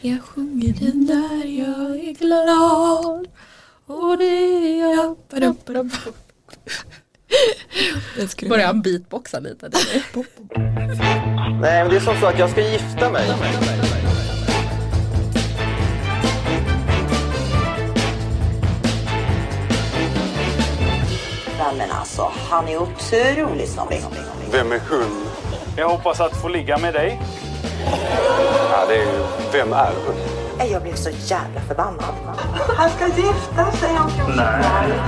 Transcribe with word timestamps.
Jag 0.00 0.22
sjunger 0.22 0.72
den 0.72 1.06
där 1.06 1.44
jag 1.44 2.08
är 2.08 2.12
glad 2.12 3.26
och 3.86 4.18
det 4.18 4.24
är 4.24 4.94
jag. 4.96 5.16
Börjar 8.48 8.66
han 8.66 8.82
beatboxa 8.82 9.40
lite? 9.40 9.70
Nej, 11.60 11.82
men 11.82 11.88
det 11.90 11.96
är 11.96 12.00
som 12.00 12.20
så 12.20 12.26
att 12.26 12.38
jag 12.38 12.50
ska 12.50 12.60
gifta 12.60 13.10
mig. 13.10 13.28
Men 21.78 21.90
alltså, 21.90 22.32
han 22.50 22.68
är 22.68 22.82
otroligt 22.82 23.68
snobbig. 23.68 24.02
Vem 24.52 24.72
är 24.72 24.80
hon? 24.90 25.26
Jag 25.76 25.88
hoppas 25.88 26.20
att 26.20 26.36
få 26.42 26.48
ligga 26.48 26.78
med 26.78 26.94
dig. 26.94 27.20
Ja, 28.70 28.86
det 28.88 28.94
är 28.94 29.12
ju, 29.12 29.22
vem 29.52 29.72
är 29.72 29.92
hon? 30.06 30.14
Nej, 30.58 30.72
Jag 30.72 30.82
blev 30.82 30.94
så 30.94 31.10
jävla 31.10 31.60
förbannad. 31.60 32.14
Han 32.76 32.90
ska 32.90 33.06
gifta 33.06 33.72
sig 33.72 33.90
om 33.90 34.10
14 34.10 34.36
dagar. 34.36 35.04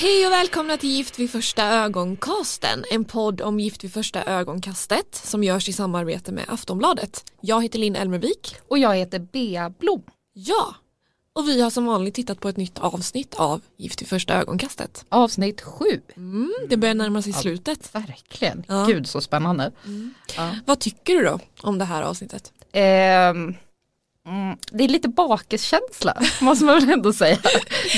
Hej 0.00 0.26
och 0.26 0.32
välkomna 0.32 0.76
till 0.76 0.88
Gift 0.90 1.18
vid 1.18 1.30
första 1.30 1.62
ögonkasten, 1.64 2.84
en 2.90 3.04
podd 3.04 3.40
om 3.40 3.60
Gift 3.60 3.84
vid 3.84 3.92
första 3.92 4.22
ögonkastet 4.24 5.14
som 5.14 5.44
görs 5.44 5.68
i 5.68 5.72
samarbete 5.72 6.32
med 6.32 6.44
Aftonbladet. 6.48 7.24
Jag 7.40 7.62
heter 7.62 7.78
Linn 7.78 7.96
Elmervik. 7.96 8.56
Och 8.68 8.78
jag 8.78 8.96
heter 8.96 9.18
Bea 9.18 9.70
Blom. 9.70 10.02
Ja, 10.32 10.74
och 11.36 11.48
vi 11.48 11.60
har 11.60 11.70
som 11.70 11.86
vanligt 11.86 12.14
tittat 12.14 12.40
på 12.40 12.48
ett 12.48 12.56
nytt 12.56 12.78
avsnitt 12.78 13.34
av 13.34 13.60
Gift 13.76 14.02
vid 14.02 14.08
första 14.08 14.34
ögonkastet. 14.34 15.04
Avsnitt 15.08 15.60
sju. 15.60 16.00
Mm, 16.16 16.54
det 16.68 16.76
börjar 16.76 16.94
närma 16.94 17.22
sig 17.22 17.32
slutet. 17.32 17.94
Verkligen, 17.94 18.64
Ja. 18.68 18.84
gud 18.88 19.06
så 19.08 19.20
spännande. 19.20 19.72
Vad 20.66 20.78
tycker 20.80 21.14
du 21.14 21.24
då 21.24 21.38
om 21.60 21.78
det 21.78 21.84
här 21.84 22.02
avsnittet? 22.02 22.52
Ehm, 22.72 23.54
mm, 24.26 24.56
det 24.70 24.84
är 24.84 24.88
lite 24.88 25.08
bakiskänsla 25.08 26.22
måste 26.40 26.64
man 26.64 26.74
väl 26.80 26.90
ändå 26.90 27.12
säga. 27.12 27.38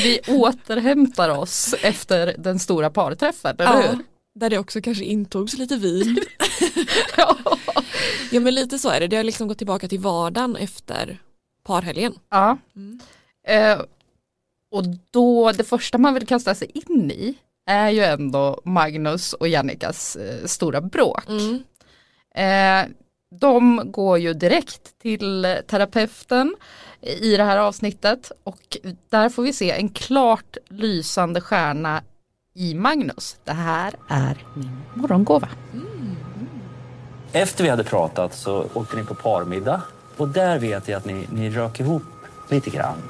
Vi 0.03 0.21
återhämtar 0.29 1.29
oss 1.29 1.75
efter 1.83 2.35
den 2.39 2.59
stora 2.59 2.91
parträffen, 2.91 3.57
eller 3.59 3.89
hur? 3.89 3.99
där 4.35 4.51
det 4.51 4.59
också 4.59 4.81
kanske 4.81 5.05
intogs 5.05 5.59
lite 5.59 5.77
vin. 5.77 6.19
Ja. 7.17 7.37
ja 8.31 8.41
men 8.41 8.55
lite 8.55 8.79
så 8.79 8.89
är 8.89 9.01
det, 9.01 9.07
det 9.07 9.17
har 9.17 9.25
liksom 9.25 9.49
gått 9.49 9.59
tillbaka 9.59 9.89
till 9.89 10.01
vardagen 10.01 10.57
efter 10.57 11.19
parhelgen. 11.65 12.15
ja. 12.31 12.59
Mm. 12.77 13.01
Eh, 13.47 13.81
och 14.71 14.85
då, 15.11 15.53
det 15.53 15.65
första 15.65 15.99
man 15.99 16.15
vill 16.15 16.27
kasta 16.27 16.55
sig 16.55 16.71
in 16.75 17.11
i 17.11 17.35
är 17.67 17.91
ju 17.91 18.05
ändå 18.05 18.61
Magnus 18.65 19.33
och 19.33 19.49
Jannikas 19.49 20.17
eh, 20.17 20.47
stora 20.47 20.81
bråk. 20.81 21.29
Mm. 21.29 21.63
Eh, 22.35 22.97
de 23.41 23.83
går 23.93 24.19
ju 24.19 24.35
direkt 24.35 24.99
till 25.03 25.57
terapeuten 25.67 26.57
i 27.01 27.37
det 27.37 27.45
här 27.45 27.57
avsnittet 27.57 28.33
och 28.45 28.77
där 29.11 29.29
får 29.29 29.43
vi 29.43 29.53
se 29.53 29.71
en 29.71 29.89
klart 29.89 30.57
lysande 30.69 31.41
stjärna 31.41 32.03
i 32.55 32.75
Magnus. 32.75 33.37
Det 33.45 33.53
här 33.53 33.95
är 34.09 34.45
min 34.55 34.83
morgongåva. 34.95 35.49
Efter 37.33 37.65
vi 37.65 37.71
hade 37.71 37.85
pratat 37.85 38.35
så 38.35 38.67
åkte 38.75 38.97
ni 38.97 39.05
på 39.05 39.15
parmiddag 39.15 39.83
och 40.17 40.29
där 40.29 40.59
vet 40.59 40.89
jag 40.89 40.99
att 40.99 41.05
ni, 41.05 41.27
ni 41.33 41.51
rök 41.51 41.81
ihop 41.81 42.03
lite 42.51 42.71
grann. 42.71 43.03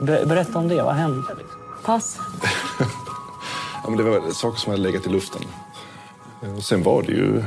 Ber, 0.00 0.26
berätta 0.26 0.58
om 0.58 0.68
det, 0.68 0.82
vad 0.82 0.94
hände? 0.94 1.22
Pass. 1.84 2.18
Ja, 3.86 3.90
men 3.90 3.98
det 3.98 4.04
var 4.04 4.30
saker 4.30 4.58
som 4.58 4.70
hade 4.70 4.82
legat 4.82 5.06
i 5.06 5.10
luften. 5.10 5.42
Och 6.56 6.64
sen 6.64 6.82
var 6.82 7.02
det 7.02 7.12
ju... 7.12 7.44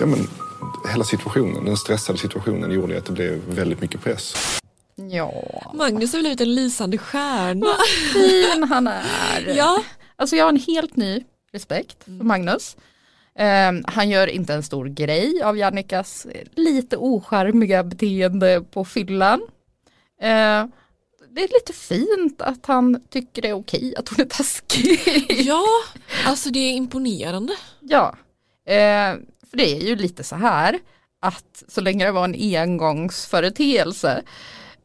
Ja, 0.00 0.06
men, 0.06 0.28
hela 0.90 1.04
situationen, 1.04 1.64
den 1.64 1.76
stressade 1.76 2.18
situationen 2.18 2.70
gjorde 2.70 2.98
att 2.98 3.06
det 3.06 3.12
blev 3.12 3.40
väldigt 3.48 3.80
mycket 3.80 4.02
press. 4.02 4.34
Ja, 4.96 5.32
Magnus 5.74 6.12
har 6.12 6.20
blivit 6.20 6.40
en 6.40 6.54
lysande 6.54 6.98
stjärna. 6.98 7.66
fin 8.12 8.62
han 8.62 8.86
är. 8.86 9.02
ja, 9.56 9.82
Alltså 10.16 10.36
jag 10.36 10.44
har 10.44 10.52
en 10.52 10.60
helt 10.66 10.96
ny 10.96 11.24
respekt 11.52 12.04
för 12.04 12.10
Magnus. 12.10 12.76
Eh, 13.38 13.72
han 13.86 14.08
gör 14.08 14.26
inte 14.26 14.54
en 14.54 14.62
stor 14.62 14.86
grej 14.86 15.42
av 15.42 15.58
Jannikas 15.58 16.26
eh, 16.26 16.46
lite 16.54 16.96
ocharmiga 16.96 17.84
beteende 17.84 18.64
på 18.70 18.84
fyllan. 18.84 19.40
Eh, 20.20 20.64
det 21.34 21.40
är 21.44 21.48
lite 21.48 21.72
fint 21.72 22.42
att 22.42 22.66
han 22.66 23.00
tycker 23.10 23.42
det 23.42 23.48
är 23.48 23.52
okej 23.52 23.94
att 23.96 24.08
hon 24.08 24.20
är 24.20 24.24
taskig. 24.24 25.00
ja, 25.46 25.64
alltså 26.26 26.50
det 26.50 26.58
är 26.58 26.72
imponerande. 26.72 27.52
ja, 27.80 28.16
eh, 28.66 29.14
för 29.50 29.56
det 29.56 29.76
är 29.76 29.80
ju 29.80 29.96
lite 29.96 30.24
så 30.24 30.36
här 30.36 30.78
att 31.20 31.64
så 31.68 31.80
länge 31.80 32.04
det 32.04 32.12
var 32.12 32.24
en 32.24 32.56
engångsföreteelse 32.56 34.22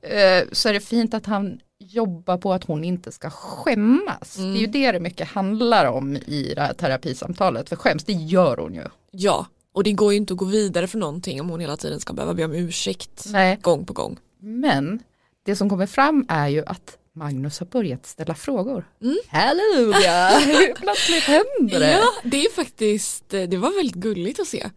eh, 0.01 0.47
så 0.51 0.69
är 0.69 0.73
det 0.73 0.79
fint 0.79 1.13
att 1.13 1.25
han 1.25 1.59
jobbar 1.79 2.37
på 2.37 2.53
att 2.53 2.63
hon 2.63 2.83
inte 2.83 3.11
ska 3.11 3.29
skämmas. 3.29 4.35
Det 4.35 4.41
är 4.41 4.55
ju 4.55 4.67
det 4.67 4.91
det 4.91 4.99
mycket 4.99 5.27
handlar 5.27 5.85
om 5.85 6.15
i 6.15 6.53
det 6.55 6.61
här 6.61 6.73
terapisamtalet. 6.73 7.69
För 7.69 7.75
skäms, 7.75 8.03
det 8.03 8.13
gör 8.13 8.57
hon 8.57 8.73
ju. 8.73 8.83
Ja, 9.11 9.45
och 9.73 9.83
det 9.83 9.91
går 9.91 10.11
ju 10.13 10.17
inte 10.17 10.33
att 10.33 10.39
gå 10.39 10.45
vidare 10.45 10.87
för 10.87 10.97
någonting 10.97 11.41
om 11.41 11.49
hon 11.49 11.59
hela 11.59 11.77
tiden 11.77 11.99
ska 11.99 12.13
behöva 12.13 12.33
be 12.33 12.45
om 12.45 12.53
ursäkt 12.53 13.25
Nej. 13.29 13.57
gång 13.61 13.85
på 13.85 13.93
gång. 13.93 14.17
Men 14.39 14.99
det 15.45 15.55
som 15.55 15.69
kommer 15.69 15.85
fram 15.87 16.25
är 16.29 16.47
ju 16.47 16.63
att 16.65 16.97
Magnus 17.13 17.59
har 17.59 17.67
börjat 17.67 18.05
ställa 18.05 18.35
frågor. 18.35 18.87
Mm. 19.01 19.17
Halleluja, 19.27 20.29
plötsligt 20.75 21.23
händer 21.23 21.79
det. 21.79 21.91
Ja, 21.91 22.05
det 22.23 22.45
är 22.45 22.51
faktiskt, 22.51 23.29
det 23.29 23.57
var 23.57 23.75
väldigt 23.75 23.95
gulligt 23.95 24.39
att 24.39 24.47
se. 24.47 24.69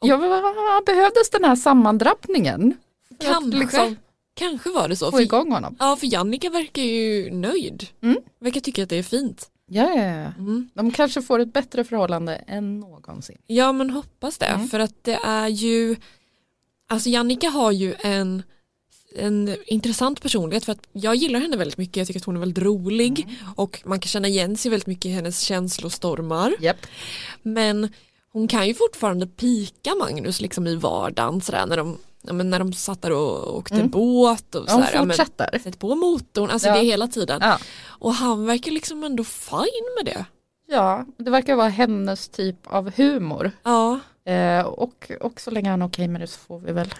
Ja, 0.00 0.16
vad 0.16 0.84
behövdes 0.86 1.30
den 1.30 1.44
här 1.44 1.56
sammandrabbningen? 1.56 2.74
Kanske, 3.20 3.58
liksom 3.58 3.96
kanske 4.34 4.70
var 4.70 4.88
det 4.88 4.96
så. 4.96 5.10
få 5.10 5.16
För, 5.16 5.22
igång 5.24 5.52
honom. 5.52 5.76
ja, 5.78 5.96
för 5.96 6.06
Jannica 6.12 6.50
verkar 6.50 6.82
ju 6.82 7.30
nöjd. 7.30 7.86
Mm. 8.02 8.16
Verkar 8.40 8.60
tycka 8.60 8.82
att 8.82 8.88
det 8.88 8.96
är 8.96 9.02
fint. 9.02 9.50
Ja, 9.68 9.88
ja, 9.94 10.02
ja. 10.04 10.32
Mm. 10.38 10.70
De 10.74 10.90
kanske 10.90 11.22
får 11.22 11.38
ett 11.38 11.52
bättre 11.52 11.84
förhållande 11.84 12.34
än 12.36 12.80
någonsin. 12.80 13.38
Ja 13.46 13.72
men 13.72 13.90
hoppas 13.90 14.38
det 14.38 14.46
Mm. 14.46 14.68
för 14.68 14.78
att 14.80 15.04
det 15.04 15.18
är 15.24 15.48
ju 15.48 15.96
Alltså 16.88 17.08
Jannica 17.08 17.48
har 17.48 17.72
ju 17.72 17.94
en 18.00 18.42
en 19.18 19.56
intressant 19.66 20.22
personlighet 20.22 20.64
för 20.64 20.72
att 20.72 20.86
jag 20.92 21.14
gillar 21.14 21.40
henne 21.40 21.56
väldigt 21.56 21.78
mycket, 21.78 21.96
jag 21.96 22.06
tycker 22.06 22.20
att 22.20 22.24
hon 22.26 22.36
är 22.36 22.40
väldigt 22.40 22.64
rolig 22.64 23.20
Mm. 23.20 23.34
och 23.56 23.82
man 23.84 24.00
kan 24.00 24.08
känna 24.08 24.28
igen 24.28 24.56
sig 24.56 24.70
väldigt 24.70 24.86
mycket 24.86 25.06
i 25.06 25.08
hennes 25.10 25.40
känslostormar 25.40 26.54
Japp. 26.60 26.86
men 27.42 27.92
hon 28.32 28.48
kan 28.48 28.66
ju 28.68 28.74
fortfarande 28.74 29.26
pika 29.26 29.94
Magnus 29.94 30.40
liksom 30.40 30.66
i 30.66 30.74
vardagen 30.76 31.40
sådär 31.40 31.66
när 31.66 31.76
de, 31.76 31.98
ja, 32.22 32.32
när 32.32 32.58
de 32.58 32.72
satt 32.72 33.02
där 33.02 33.12
och 33.12 33.56
åkte 33.56 33.74
Mm. 33.74 33.88
båt 33.88 34.54
och 34.54 34.64
Ja, 34.68 34.72
hon 34.72 34.82
sådär, 34.84 34.94
ja, 34.98 35.04
fortsätter. 35.06 35.58
sätt 35.58 35.78
på 35.78 35.94
motorn, 35.94 36.50
alltså 36.50 36.68
Ja. 36.68 36.74
det 36.76 36.84
hela 36.84 37.08
tiden 37.08 37.38
Ja. 37.42 37.58
och 37.86 38.14
han 38.14 38.46
verkar 38.46 38.70
liksom 38.72 39.04
ändå 39.04 39.24
fine 39.24 39.94
med 39.96 40.14
det 40.14 40.24
ja, 40.68 41.04
det 41.18 41.30
verkar 41.30 41.54
vara 41.56 41.68
hennes 41.68 42.28
typ 42.28 42.56
av 42.66 42.90
humor. 42.96 43.50
ja, 43.62 44.00
Eh, 44.24 44.60
och, 44.66 45.10
och 45.20 45.40
så 45.40 45.50
länge 45.50 45.70
han 45.70 45.82
är 45.82 45.86
okej 45.86 46.08
med 46.08 46.20
det 46.20 46.26
så 46.26 46.38
får 46.38 46.58
vi 46.58 46.72
väl 46.72 46.94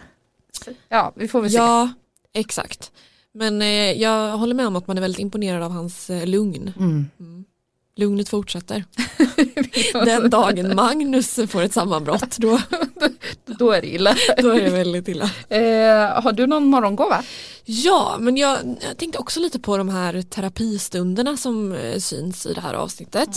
Ja, 0.89 1.13
vi 1.17 1.29
får 1.29 1.41
väl 1.43 1.51
se. 1.51 1.57
Ja, 1.57 1.89
exakt. 2.37 2.93
Men 3.35 3.63
eh, 3.63 3.93
jag 3.93 4.37
håller 4.39 4.55
med 4.55 4.67
om 4.67 4.77
att 4.77 4.87
man 4.87 4.97
är 4.97 5.01
väldigt 5.01 5.21
imponerad 5.21 5.63
av 5.63 5.71
hans 5.71 6.11
eh, 6.11 6.27
lugn. 6.27 6.73
Mm. 6.79 7.07
Lugnet 7.99 8.29
fortsätter. 8.29 8.85
Den 10.05 10.31
dagen 10.31 10.77
Magnus 10.77 11.39
får 11.49 11.63
ett 11.63 11.73
sammanbrott 11.73 12.37
då, 12.37 12.61
Då 13.59 13.71
är 13.71 13.81
det 13.81 13.95
illa. 13.95 14.17
då 14.43 14.51
är 14.51 14.63
det 14.63 14.71
väldigt 14.71 15.09
illa. 15.09 15.31
Eh, 15.49 16.23
har 16.23 16.33
du 16.33 16.47
någon 16.47 16.65
morgongåva? 16.67 17.23
Ja, 17.65 18.17
men 18.21 18.37
jag, 18.37 18.59
jag 18.89 18.97
tänkte 18.97 19.19
också 19.19 19.41
lite 19.41 19.59
på 19.61 19.77
de 19.79 19.89
här 19.89 20.23
terapistunderna 20.23 21.37
som 21.37 21.73
eh, 21.73 21.99
syns 21.99 22.47
i 22.47 22.53
det 22.53 22.61
här 22.61 22.75
avsnittet. 22.75 23.29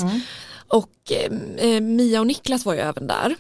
Och 0.67 1.11
eh, 1.11 1.67
eh, 1.69 1.81
Mia 1.81 2.19
och 2.19 2.27
Niklas 2.27 2.65
var 2.65 2.73
ju 2.73 2.79
även 2.79 3.07
där. 3.07 3.35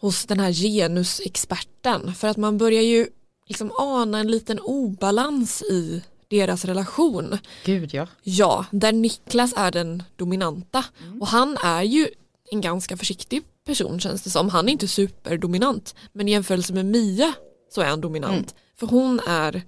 Hos 0.00 0.24
den 0.26 0.40
här 0.40 0.52
genusexperten. 0.52 2.14
För 2.14 2.28
att 2.28 2.36
man 2.36 2.58
börjar 2.58 2.82
ju 2.82 3.06
liksom 3.48 3.72
ana 3.78 4.18
en 4.18 4.30
liten 4.30 4.60
obalans 4.60 5.62
i 5.62 6.02
deras 6.28 6.64
relation. 6.64 7.38
Gud 7.64 7.94
ja. 7.94 8.06
Ja, 8.22 8.66
där 8.70 8.92
Niklas 8.92 9.52
är 9.56 9.70
den 9.70 10.02
dominanta. 10.16 10.84
Och 11.20 11.28
han 11.28 11.58
är 11.64 11.82
ju 11.82 12.08
en 12.50 12.60
ganska 12.60 12.96
försiktig 12.96 13.42
person 13.64 14.00
känns 14.00 14.22
det 14.22 14.30
som. 14.30 14.48
Han 14.48 14.68
är 14.68 14.72
inte 14.72 14.88
superdominant. 14.88 15.94
Men 16.12 16.28
i 16.28 16.30
jämförelse 16.30 16.72
med 16.72 16.86
Mia 16.86 17.32
så 17.70 17.80
är 17.80 17.86
han 17.86 18.00
dominant. 18.00 18.54
För 18.76 18.86
hon 18.86 19.20
är, 19.28 19.62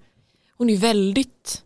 hon 0.57 0.71
är 0.71 0.77
väldigt 0.77 1.63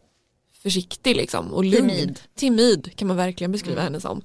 försiktig 0.62 1.16
liksom 1.16 1.52
och 1.52 1.64
lugn. 1.64 1.88
Timid. 1.88 2.20
Timid 2.34 2.96
kan 2.96 3.08
man 3.08 3.16
verkligen 3.16 3.52
beskriva 3.52 3.82
henne 3.82 4.00
som. 4.00 4.22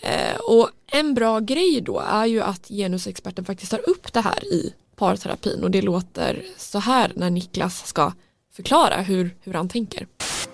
Eh, 0.00 0.36
och 0.36 0.70
en 0.86 1.14
bra 1.14 1.40
grej 1.40 1.80
då 1.80 1.98
är 1.98 2.26
ju 2.26 2.40
att 2.40 2.68
genusexperten 2.68 3.44
faktiskt 3.44 3.70
tar 3.70 3.88
upp 3.90 4.12
det 4.12 4.20
här 4.20 4.44
i 4.44 4.74
parterapin 5.00 5.64
och 5.64 5.70
det 5.70 5.82
låter 5.82 6.42
så 6.56 6.78
här 6.78 7.12
när 7.16 7.30
Niklas 7.30 7.86
ska 7.86 8.12
förklara 8.56 8.96
hur, 8.96 9.36
hur 9.42 9.52
han 9.54 9.68
tänker. 9.68 10.06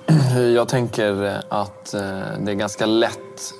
Jag 0.54 0.68
tänker 0.68 1.40
att 1.48 1.94
eh, 1.94 2.00
det 2.40 2.52
är 2.52 2.54
ganska 2.54 2.86
lätt, 2.86 3.52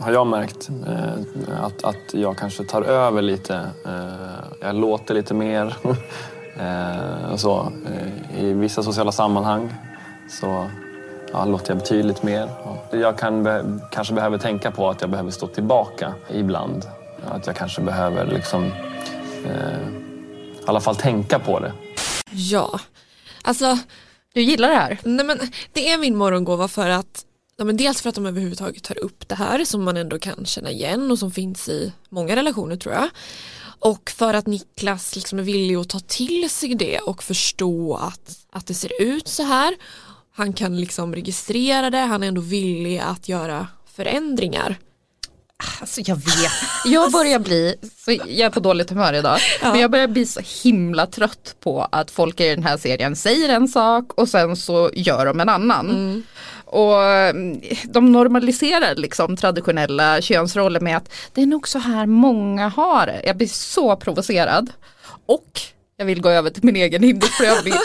har 0.00 0.12
jag 0.12 0.26
märkt, 0.26 0.68
eh, 0.86 1.64
att, 1.64 1.84
att 1.84 2.14
jag 2.14 2.36
kanske 2.36 2.64
tar 2.64 2.82
över 2.82 3.22
lite. 3.22 3.54
Eh, 3.86 4.58
jag 4.60 4.74
låter 4.74 5.14
lite 5.14 5.34
mer. 5.34 5.76
Och 7.32 7.40
så. 7.40 7.72
I 8.38 8.52
vissa 8.52 8.82
sociala 8.82 9.12
sammanhang 9.12 9.74
så 10.30 10.66
ja, 11.32 11.44
låter 11.44 11.70
jag 11.70 11.78
betydligt 11.78 12.22
mer. 12.22 12.48
Jag 12.90 13.18
kan 13.18 13.42
be- 13.42 13.64
kanske 13.90 14.14
behöver 14.14 14.38
tänka 14.38 14.70
på 14.70 14.88
att 14.90 15.00
jag 15.00 15.10
behöver 15.10 15.30
stå 15.30 15.46
tillbaka 15.46 16.14
ibland. 16.30 16.86
Att 17.30 17.46
jag 17.46 17.56
kanske 17.56 17.80
behöver 17.82 18.26
liksom, 18.26 18.64
eh, 19.44 20.07
alla 20.68 20.80
fall 20.80 20.96
tänka 20.96 21.38
på 21.38 21.60
det. 21.60 21.72
Ja, 22.32 22.80
alltså 23.42 23.78
Du 24.34 24.42
gillar 24.42 24.68
det 24.68 24.74
här? 24.74 24.98
nej 25.04 25.26
men, 25.26 25.38
det 25.72 25.88
är 25.90 25.98
min 25.98 26.16
morgongåva 26.16 26.68
för 26.68 26.88
att 26.88 27.24
Ja, 27.60 27.64
men 27.64 27.76
dels 27.76 28.02
för 28.02 28.08
att 28.08 28.14
de 28.14 28.26
överhuvudtaget 28.26 28.82
tar 28.84 28.98
upp 28.98 29.28
det 29.28 29.34
här 29.34 29.64
som 29.64 29.84
man 29.84 29.96
ändå 29.96 30.18
kan 30.18 30.44
känna 30.46 30.70
igen 30.70 31.10
och 31.10 31.18
som 31.18 31.30
finns 31.30 31.68
i 31.68 31.92
många 32.08 32.36
relationer 32.36 32.76
tror 32.76 32.94
jag. 32.94 33.08
Och 33.80 34.10
för 34.10 34.34
att 34.34 34.46
Niklas 34.46 35.14
liksom 35.16 35.38
är 35.38 35.42
villig 35.42 35.74
att 35.76 35.88
ta 35.88 36.00
till 36.00 36.50
sig 36.50 36.74
det 36.74 36.98
och 36.98 37.22
förstå 37.22 37.94
att, 37.94 38.38
att 38.52 38.66
det 38.66 38.74
ser 38.74 39.02
ut 39.02 39.28
så 39.28 39.42
här. 39.42 39.74
Han 40.34 40.52
kan 40.52 40.80
liksom 40.80 41.14
registrera 41.14 41.90
det, 41.90 41.98
han 41.98 42.22
är 42.22 42.28
ändå 42.28 42.40
villig 42.40 42.98
att 42.98 43.28
göra 43.28 43.66
förändringar. 43.94 44.78
Alltså 45.80 46.00
jag 46.00 46.16
vet, 46.16 46.52
jag 46.84 47.12
börjar 47.12 47.38
bli, 47.38 47.74
jag 48.06 48.40
är 48.46 48.50
på 48.50 48.60
dåligt 48.60 48.90
humör 48.90 49.12
idag, 49.12 49.38
men 49.62 49.80
jag 49.80 49.90
börjar 49.90 50.08
bli 50.08 50.26
så 50.26 50.40
himla 50.62 51.06
trött 51.06 51.56
på 51.60 51.88
att 51.92 52.10
folk 52.10 52.40
i 52.40 52.48
den 52.48 52.62
här 52.62 52.76
serien 52.76 53.16
säger 53.16 53.48
en 53.48 53.68
sak 53.68 54.12
och 54.14 54.28
sen 54.28 54.56
så 54.56 54.90
gör 54.94 55.26
de 55.26 55.40
en 55.40 55.48
annan. 55.48 56.24
Och 56.64 57.02
mm, 57.04 57.60
de 57.84 58.12
normaliserar 58.12 58.94
liksom 58.94 59.36
traditionella 59.36 60.20
könsroller 60.20 60.80
med 60.80 60.96
att 60.96 61.12
det 61.34 61.42
är 61.42 61.46
nog 61.46 61.68
så 61.68 61.78
här 61.78 62.06
många 62.06 62.68
har 62.68 63.06
det. 63.06 63.22
Jag 63.24 63.36
blir 63.36 63.46
så 63.46 63.96
provocerad. 63.96 64.70
Och 65.26 65.60
jag 65.96 66.06
vill 66.06 66.20
gå 66.20 66.28
över 66.28 66.50
till 66.50 66.64
min 66.64 66.76
egen 66.76 67.02
hindersprövning. 67.02 67.72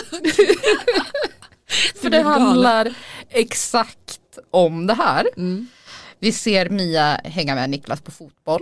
För 2.02 2.10
det 2.10 2.22
handlar 2.22 2.94
exakt 3.30 4.38
om 4.50 4.86
det 4.86 4.94
här. 4.94 5.26
Vi 6.24 6.32
ser 6.32 6.68
Mia 6.68 7.20
hänga 7.24 7.54
med 7.54 7.70
Niklas 7.70 8.00
på 8.00 8.10
fotboll. 8.10 8.60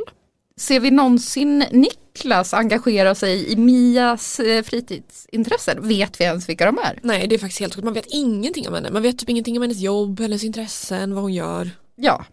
Ser 0.56 0.80
vi 0.80 0.90
någonsin 0.90 1.64
Niklas 1.70 2.54
engagera 2.54 3.14
sig 3.14 3.52
i 3.52 3.56
Mias 3.56 4.40
eh, 4.40 4.62
fritidsintressen? 4.62 5.88
Vet 5.88 6.20
vi 6.20 6.24
ens 6.24 6.48
vilka 6.48 6.66
de 6.66 6.78
är? 6.78 6.98
Nej 7.02 7.26
det 7.26 7.34
är 7.34 7.38
faktiskt 7.38 7.60
helt 7.60 7.74
sjukt, 7.74 7.84
man 7.84 7.94
vet 7.94 8.06
ingenting 8.06 8.68
om 8.68 8.74
henne. 8.74 8.90
Man 8.90 9.02
vet 9.02 9.18
typ 9.18 9.28
ingenting 9.28 9.56
om 9.56 9.62
hennes 9.62 9.80
jobb, 9.80 10.20
hennes 10.20 10.44
intressen, 10.44 11.14
vad 11.14 11.22
hon 11.22 11.32
gör. 11.32 11.70
Ja, 11.96 12.24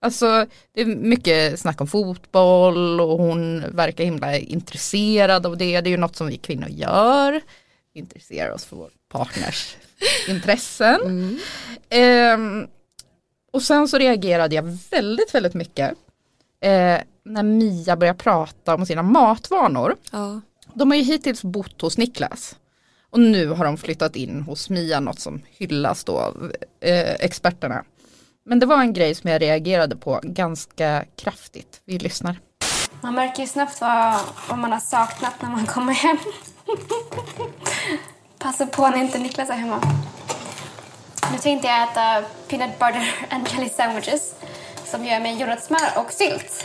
alltså 0.00 0.46
det 0.74 0.80
är 0.80 0.86
mycket 0.86 1.60
snack 1.60 1.80
om 1.80 1.86
fotboll 1.86 3.00
och 3.00 3.18
hon 3.18 3.64
verkar 3.76 4.04
himla 4.04 4.38
intresserad 4.38 5.46
av 5.46 5.56
det. 5.56 5.80
Det 5.80 5.88
är 5.88 5.92
ju 5.92 5.96
något 5.96 6.16
som 6.16 6.26
vi 6.26 6.36
kvinnor 6.36 6.68
gör. 6.68 7.40
Vi 7.94 8.00
intresserar 8.00 8.50
oss 8.50 8.64
för 8.64 8.76
vår 8.76 8.90
partners 9.08 9.76
intressen. 10.28 11.38
Ehm, 11.88 12.66
och 13.50 13.62
sen 13.62 13.88
så 13.88 13.98
reagerade 13.98 14.54
jag 14.54 14.78
väldigt, 14.90 15.34
väldigt 15.34 15.54
mycket 15.54 15.90
eh, 16.60 16.98
när 17.24 17.42
Mia 17.42 17.96
började 17.96 18.18
prata 18.18 18.74
om 18.74 18.86
sina 18.86 19.02
matvanor. 19.02 19.96
Ja. 20.10 20.40
De 20.74 20.90
har 20.90 20.98
ju 20.98 21.02
hittills 21.02 21.42
bott 21.42 21.80
hos 21.80 21.98
Niklas. 21.98 22.56
Och 23.10 23.20
nu 23.20 23.48
har 23.48 23.64
de 23.64 23.76
flyttat 23.76 24.16
in 24.16 24.42
hos 24.42 24.70
Mia, 24.70 25.00
något 25.00 25.20
som 25.20 25.42
hyllas 25.50 26.04
då 26.04 26.18
av 26.18 26.52
eh, 26.80 27.10
experterna. 27.10 27.84
Men 28.44 28.58
det 28.58 28.66
var 28.66 28.80
en 28.80 28.92
grej 28.92 29.14
som 29.14 29.30
jag 29.30 29.42
reagerade 29.42 29.96
på 29.96 30.20
ganska 30.22 31.04
kraftigt. 31.16 31.80
Vi 31.84 31.98
lyssnar. 31.98 32.40
Man 33.00 33.14
märker 33.14 33.42
ju 33.42 33.48
snabbt 33.48 33.80
vad, 33.80 34.20
vad 34.48 34.58
man 34.58 34.72
har 34.72 34.80
saknat 34.80 35.42
när 35.42 35.50
man 35.50 35.66
kommer 35.66 35.92
hem. 35.92 36.16
Passa 38.38 38.66
på 38.66 38.88
när 38.88 38.98
inte 38.98 39.18
Niklas 39.18 39.50
är 39.50 39.54
hemma. 39.54 39.80
Nu 41.32 41.38
tänkte 41.38 41.68
jag 41.68 41.82
äta 41.82 42.22
peanut 42.48 42.78
butter 42.78 43.14
and 43.30 43.48
jelly 43.48 43.68
sandwiches 43.68 44.34
som 44.84 45.04
gör 45.04 45.20
med 45.20 45.38
jordnötssmör 45.38 45.88
och 45.96 46.12
sylt 46.12 46.64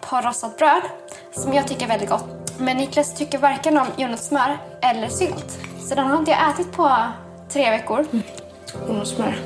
på 0.00 0.20
rostat 0.20 0.58
bröd 0.58 0.82
som 1.32 1.52
jag 1.52 1.68
tycker 1.68 1.84
är 1.84 1.88
väldigt 1.88 2.08
gott. 2.08 2.58
Men 2.58 2.76
Niklas 2.76 3.14
tycker 3.14 3.38
varken 3.38 3.78
om 3.78 3.86
jordnötssmör 3.96 4.58
eller 4.80 5.08
sylt. 5.08 5.58
Så 5.88 5.94
den 5.94 6.06
har 6.06 6.18
inte 6.18 6.30
jag 6.30 6.50
ätit 6.50 6.72
på 6.72 6.98
tre 7.48 7.70
veckor. 7.70 8.06
Jordnötssmör. 8.88 9.38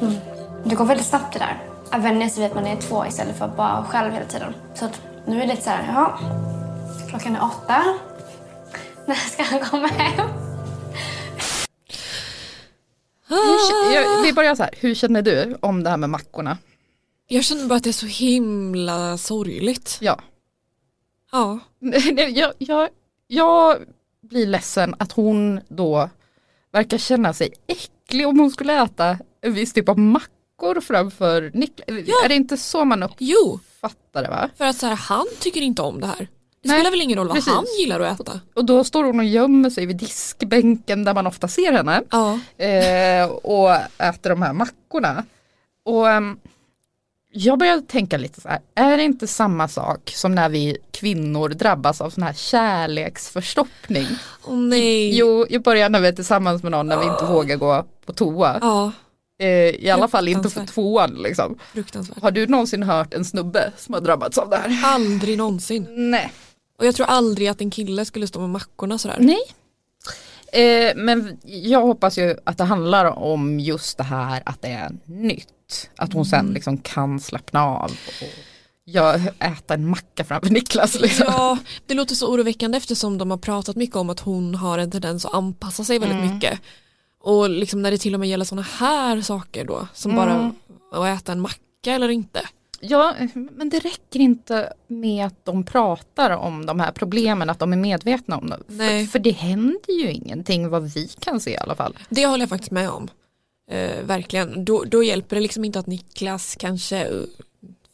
Mm. 0.00 0.14
Det 0.64 0.74
går 0.74 0.84
väldigt 0.84 1.06
snabbt 1.06 1.32
det 1.32 1.38
där. 1.38 1.62
Att 1.90 2.00
vänja 2.00 2.28
sig 2.28 2.42
vid 2.42 2.50
att 2.50 2.54
man 2.54 2.66
är 2.66 2.76
två 2.76 3.06
istället 3.06 3.38
för 3.38 3.44
att 3.44 3.56
bara 3.56 3.84
själv 3.84 4.12
hela 4.12 4.26
tiden. 4.26 4.54
Så 4.74 4.84
att 4.84 5.00
nu 5.26 5.36
är 5.36 5.40
det 5.40 5.46
lite 5.46 5.62
så 5.62 5.70
här, 5.70 5.84
jaha. 5.88 6.18
Klockan 7.08 7.36
är 7.36 7.44
åtta. 7.44 7.84
När 9.06 9.14
ska 9.14 9.42
han 9.42 9.60
komma 9.60 9.86
hem? 9.86 10.47
Jag, 14.02 14.22
vi 14.22 14.32
börjar 14.32 14.54
så 14.54 14.62
här, 14.62 14.74
hur 14.80 14.94
känner 14.94 15.22
du 15.22 15.56
om 15.60 15.82
det 15.82 15.90
här 15.90 15.96
med 15.96 16.10
mackorna? 16.10 16.58
Jag 17.28 17.44
känner 17.44 17.66
bara 17.66 17.74
att 17.74 17.84
det 17.84 17.90
är 17.90 17.92
så 17.92 18.06
himla 18.06 19.18
sorgligt. 19.18 19.98
Ja, 20.00 20.20
Ja, 21.32 21.58
jag, 22.28 22.52
jag, 22.58 22.88
jag 23.26 23.78
blir 24.22 24.46
ledsen 24.46 24.94
att 24.98 25.12
hon 25.12 25.60
då 25.68 26.10
verkar 26.72 26.98
känna 26.98 27.32
sig 27.32 27.52
äcklig 27.66 28.28
om 28.28 28.38
hon 28.38 28.50
skulle 28.50 28.82
äta 28.82 29.18
en 29.40 29.54
viss 29.54 29.72
typ 29.72 29.88
av 29.88 29.98
mackor 29.98 30.80
framför 30.80 31.50
Niklas. 31.54 31.88
Är 32.24 32.28
det 32.28 32.34
inte 32.34 32.56
så 32.56 32.84
man 32.84 33.08
jo, 33.18 33.60
uppfattar 33.74 34.22
det 34.22 34.28
va? 34.28 34.50
för 34.56 34.64
att 34.64 34.76
så 34.76 34.86
här, 34.86 34.94
han 34.94 35.26
tycker 35.40 35.60
inte 35.60 35.82
om 35.82 36.00
det 36.00 36.06
här. 36.06 36.28
Det 36.62 36.68
Nej, 36.68 36.78
spelar 36.78 36.90
väl 36.90 37.00
ingen 37.00 37.18
roll 37.18 37.26
vad 37.28 37.36
precis. 37.36 37.52
han 37.52 37.64
gillar 37.80 38.00
att 38.00 38.20
äta. 38.20 38.40
Och 38.54 38.64
då 38.64 38.84
står 38.84 39.04
hon 39.04 39.18
och 39.18 39.24
gömmer 39.24 39.70
sig 39.70 39.86
vid 39.86 39.96
diskbänken 39.96 41.04
där 41.04 41.14
man 41.14 41.26
ofta 41.26 41.48
ser 41.48 41.72
henne. 41.72 42.02
Ja, 42.10 42.38
eh, 42.64 43.26
och 43.30 43.70
äter 43.98 44.30
de 44.30 44.42
här 44.42 44.52
mackorna. 44.52 45.24
Och 45.84 46.08
ehm, 46.10 46.38
jag 47.32 47.58
började 47.58 47.82
tänka 47.82 48.16
lite 48.16 48.40
så 48.40 48.48
här, 48.48 48.58
är 48.74 48.96
det 48.96 49.02
inte 49.02 49.26
samma 49.26 49.68
sak 49.68 50.12
som 50.14 50.34
när 50.34 50.48
vi 50.48 50.76
kvinnor 50.90 51.48
drabbas 51.48 52.00
av 52.00 52.10
sån 52.10 52.22
här 52.22 52.32
kärleksförstoppning? 52.32 54.06
åh 54.44 54.56
nej. 54.56 55.18
Jo, 55.18 55.46
i 55.48 55.58
början 55.58 55.92
när 55.92 56.00
vi 56.00 56.08
är 56.08 56.12
tillsammans 56.12 56.62
med 56.62 56.72
någon 56.72 56.86
när 56.86 56.96
vi 56.98 57.06
inte 57.06 57.24
vågar 57.24 57.56
gå 57.56 57.84
på 58.06 58.12
toa. 58.12 58.92
Eh, 59.40 59.48
I 59.48 59.90
alla 59.90 60.08
fall 60.08 60.28
inte 60.28 60.42
för 60.42 60.48
Fruktansvärt. 60.48 60.74
tvåan 60.74 61.10
liksom. 61.14 61.58
Har 62.22 62.30
du 62.30 62.46
någonsin 62.46 62.82
hört 62.82 63.14
en 63.14 63.24
snubbe 63.24 63.72
som 63.76 63.94
har 63.94 64.00
drabbats 64.00 64.38
av 64.38 64.50
det 64.50 64.56
här? 64.56 64.94
Aldrig 64.94 65.38
någonsin. 65.38 65.86
Nej. 66.10 66.32
Och 66.78 66.86
jag 66.86 66.94
tror 66.94 67.06
aldrig 67.06 67.48
att 67.48 67.60
en 67.60 67.70
kille 67.70 68.04
skulle 68.04 68.26
stå 68.26 68.40
med 68.40 68.50
mackorna 68.50 68.98
sådär. 68.98 69.16
Nej. 69.20 69.40
Eh, 70.52 70.92
men 70.96 71.38
jag 71.44 71.80
hoppas 71.82 72.18
ju 72.18 72.36
att 72.44 72.58
det 72.58 72.64
handlar 72.64 73.04
om 73.18 73.60
just 73.60 73.96
det 73.98 74.04
här 74.04 74.42
att 74.46 74.62
det 74.62 74.68
är 74.68 74.90
nytt. 75.04 75.90
Att 75.96 76.12
hon 76.12 76.24
sen 76.26 76.46
liksom 76.52 76.78
kan 76.78 77.20
slappna 77.20 77.64
av 77.66 77.84
och 78.20 78.38
jag, 78.84 79.20
äta 79.38 79.74
en 79.74 79.88
macka 79.90 80.24
framför 80.24 80.50
Niklas. 80.50 81.00
Liksom. 81.00 81.26
Ja, 81.28 81.58
det 81.86 81.94
låter 81.94 82.14
så 82.14 82.32
oroväckande 82.32 82.78
eftersom 82.78 83.18
de 83.18 83.30
har 83.30 83.38
pratat 83.38 83.76
mycket 83.76 83.96
om 83.96 84.10
att 84.10 84.20
hon 84.20 84.54
har 84.54 84.78
en 84.78 84.90
tendens 84.90 85.24
att 85.26 85.34
anpassa 85.34 85.84
sig 85.84 85.98
väldigt 85.98 86.18
Mm. 86.18 86.34
mycket. 86.34 86.60
Och 87.20 87.50
liksom 87.50 87.82
när 87.82 87.90
det 87.90 87.98
till 87.98 88.14
och 88.14 88.20
med 88.20 88.28
gäller 88.28 88.44
sådana 88.44 88.66
här 88.78 89.20
saker 89.22 89.64
då, 89.64 89.88
som 89.94 90.10
Mm. 90.12 90.24
bara 90.26 90.52
att 91.12 91.20
äta 91.22 91.32
en 91.32 91.40
macka 91.40 91.58
eller 91.92 92.08
inte. 92.08 92.40
Ja, 92.80 93.14
men 93.34 93.68
det 93.70 93.78
räcker 93.78 94.20
inte 94.20 94.72
med 94.86 95.26
att 95.26 95.44
de 95.44 95.64
pratar 95.64 96.30
om 96.30 96.66
de 96.66 96.80
här 96.80 96.92
problemen, 96.92 97.50
att 97.50 97.58
de 97.58 97.72
är 97.72 97.76
medvetna 97.76 98.36
om 98.36 98.50
dem. 98.50 98.62
För, 98.68 99.06
för 99.06 99.18
det 99.18 99.30
händer 99.30 99.92
ju 100.02 100.12
ingenting 100.12 100.68
vad 100.68 100.92
vi 100.92 101.08
kan 101.20 101.40
se 101.40 101.50
i 101.50 101.56
alla 101.56 101.74
fall. 101.74 101.98
Det 102.08 102.26
håller 102.26 102.42
jag 102.42 102.48
faktiskt 102.48 102.70
med 102.70 102.90
om. 102.90 103.08
Eh, 103.70 104.02
verkligen. 104.04 104.64
Då, 104.64 104.84
då 104.84 105.02
hjälper 105.02 105.36
det 105.36 105.42
liksom 105.42 105.64
inte 105.64 105.78
att 105.78 105.86
Niklas 105.86 106.56
kanske 106.58 107.04
eh, 107.04 107.14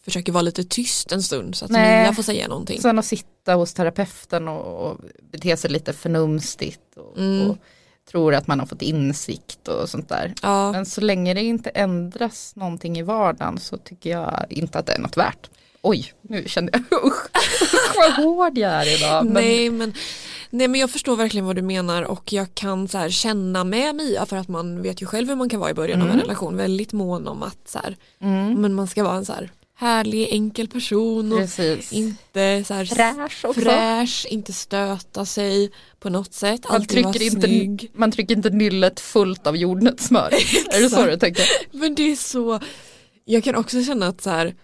försöker 0.05 0.33
vara 0.33 0.43
lite 0.43 0.65
tyst 0.65 1.13
en 1.13 1.23
stund 1.23 1.57
så 1.57 1.65
att 1.65 1.71
Nej. 1.71 2.03
Mia 2.03 2.13
får 2.15 2.23
säga 2.23 2.49
någonting. 2.49 2.81
Sen 2.81 2.99
att 2.99 3.05
sitta 3.05 3.55
hos 3.55 3.75
terapeuten 3.75 4.49
och, 4.49 4.91
och 4.91 5.01
bete 5.31 5.57
sig 5.57 5.71
lite 5.71 5.93
förnumstigt 5.93 6.81
och, 6.97 7.19
Mm. 7.19 7.51
och 7.51 7.59
tror 8.11 8.35
att 8.35 8.47
man 8.47 8.61
har 8.61 8.67
fått 8.67 8.83
insikt 8.83 9.69
och 9.69 9.89
sånt 9.89 10.09
där. 10.09 10.35
Ja, 10.43 10.73
Men 10.73 10.87
så 10.87 11.01
länge 11.01 11.35
det 11.35 11.43
inte 11.43 11.71
ändras 11.71 12.57
någonting 12.57 12.99
i 12.99 13.03
vardagen 13.03 13.59
så 13.59 13.77
tycker 13.77 14.11
jag 14.11 14.47
inte 14.51 14.79
att 14.79 14.87
det 14.87 14.93
är 14.93 14.99
något 14.99 15.17
värt. 15.17 15.51
Oj, 15.83 16.13
nu 16.23 16.45
kände 16.47 16.73
jag, 16.73 16.83
usch, 17.07 17.27
usch 17.35 17.97
vad 17.97 18.13
hård 18.13 18.59
jag 18.59 18.71
är 18.71 18.97
idag. 18.99 19.25
Men, 19.25 19.35
nej, 19.35 19.71
men, 19.71 19.95
nej 20.51 20.69
men 20.69 20.81
jag 20.81 20.91
förstår 20.91 21.17
verkligen 21.17 21.47
vad 21.47 21.57
du 21.57 21.63
menar 21.63 22.03
och 22.03 22.33
jag 22.33 22.55
kan 22.55 22.89
så 22.89 22.99
här 22.99 23.11
känna 23.11 23.65
med 23.65 23.95
Mia 23.95 24.27
för 24.27 24.37
att 24.37 24.49
man 24.49 24.83
vet 24.83 25.03
ju 25.03 25.07
själv 25.07 25.29
hur 25.29 25.37
man 25.37 25.49
kan 25.49 25.61
vara 25.61 25.71
i 25.71 25.75
början 25.75 26.03
av 26.03 26.11
en 26.11 26.21
relation 26.21 26.57
väldigt 26.57 26.93
mån 26.93 27.29
om 27.29 27.43
att 27.43 27.69
så 27.69 27.79
här, 27.79 27.97
mm, 28.21 28.61
men 28.61 28.75
man 28.75 28.87
ska 28.87 29.05
vara 29.05 29.17
en 29.17 29.25
så 29.25 29.33
här 29.33 29.51
härlig 29.77 30.29
enkel 30.31 30.69
person 30.69 31.33
och 31.33 31.39
Precis. 31.39 31.93
inte 31.93 32.65
så 32.67 32.75
här 32.75 32.85
Fräsch 32.85 33.45
också. 33.45 33.61
fräsch, 33.61 34.27
inte 34.31 34.53
stöta 34.53 35.25
sig 35.25 35.71
på 35.99 36.11
något 36.11 36.33
sätt, 36.35 36.61
Man 36.65 36.75
alltid 36.75 36.89
trycker, 37.05 37.23
inte, 37.23 37.47
snygg. 37.47 37.91
man 37.95 38.13
trycker 38.13 38.37
inte 38.37 38.51
nyllet 38.51 39.01
fullt 39.01 39.47
av 39.47 39.57
jordnötssmör. 39.57 40.29
är 40.75 40.83
det 40.83 40.91
så 40.91 41.07
du 41.07 41.17
tänker? 41.17 41.45
Men 41.73 41.95
det 41.95 42.03
är 42.13 42.17
så, 42.17 42.61
jag 43.25 43.45
kan 43.45 43.55
också 43.57 43.83
känna 43.83 44.07
att 44.07 44.21
så 44.21 44.31
här, 44.31 44.55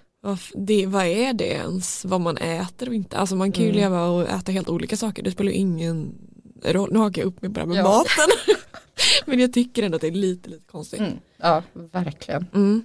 det, 0.54 0.86
vad 0.86 1.06
är 1.06 1.32
det 1.32 1.46
ens, 1.48 2.04
vad 2.04 2.20
man 2.20 2.36
äter 2.36 2.88
och 2.88 2.94
inte, 2.94 3.16
alltså 3.16 3.36
man 3.36 3.52
kan 3.52 3.64
ju 3.64 3.70
Mm. 3.70 3.80
leva 3.82 4.06
och 4.06 4.28
äta 4.28 4.52
helt 4.52 4.68
olika 4.68 4.96
saker, 4.96 5.22
det 5.22 5.30
spelar 5.30 5.50
ju 5.52 5.56
ingen 5.58 6.14
roll, 6.64 6.92
nu 6.92 6.98
hakar 6.98 7.22
jag 7.22 7.26
upp 7.28 7.42
mig 7.42 7.50
bara 7.50 7.66
med 7.66 7.76
Ja. 7.76 7.82
maten. 7.82 8.56
Men 9.26 9.40
jag 9.40 9.52
tycker 9.52 9.82
ändå 9.82 9.96
att 9.96 10.00
det 10.00 10.06
är 10.08 10.12
lite, 10.12 10.50
lite 10.50 10.62
konstigt. 10.66 11.00
Mm. 11.00 11.12
Ja, 11.36 11.62
verkligen. 11.92 12.46
Mm. 12.54 12.84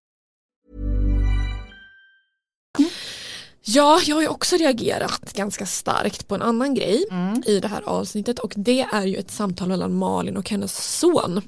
Ja, 3.63 3.99
jag 4.05 4.15
har 4.15 4.21
ju 4.21 4.27
också 4.27 4.55
reagerat 4.55 5.33
ganska 5.33 5.65
starkt 5.65 6.27
på 6.27 6.35
en 6.35 6.41
annan 6.41 6.73
grej 6.73 7.05
i 7.45 7.59
det 7.59 7.67
här 7.67 7.81
avsnittet 7.81 8.39
och 8.39 8.53
det 8.55 8.87
är 8.91 9.05
ju 9.05 9.15
ett 9.15 9.31
samtal 9.31 9.67
mellan 9.67 9.95
Malin 9.95 10.37
och 10.37 10.49
hennes 10.49 10.97
son. 10.99 11.41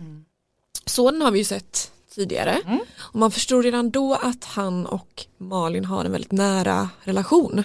Sonen 0.86 1.22
har 1.22 1.32
vi 1.32 1.40
ju 1.40 1.46
sett 1.46 1.92
tidigare 2.16 2.60
och 2.98 3.20
man 3.20 3.32
förstod 3.32 3.64
redan 3.64 3.90
då 3.92 4.14
att 4.14 4.44
han 4.44 4.86
och 4.86 5.26
Malin 5.38 5.86
har 5.86 6.06
en 6.06 6.12
väldigt 6.12 6.32
nära 6.32 6.90
relation. 7.04 7.64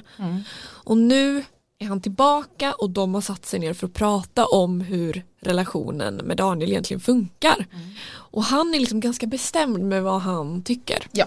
Och 0.60 0.96
nu 0.96 1.44
är 1.78 1.86
han 1.86 2.00
tillbaka 2.00 2.72
och 2.72 2.90
de 2.90 3.14
har 3.14 3.20
satt 3.20 3.46
sig 3.46 3.60
ner 3.60 3.74
för 3.74 3.86
att 3.86 3.92
prata 3.94 4.46
om 4.46 4.80
hur 4.80 5.22
relationen 5.40 6.14
med 6.16 6.36
Daniel 6.36 6.70
egentligen 6.70 7.00
funkar. 7.00 7.66
Och 8.10 8.44
han 8.44 8.74
är 8.74 8.80
liksom 8.80 9.00
ganska 9.00 9.26
bestämd 9.26 9.84
med 9.84 10.02
vad 10.02 10.20
han 10.20 10.62
tycker. 10.62 11.06
Ja. 11.12 11.26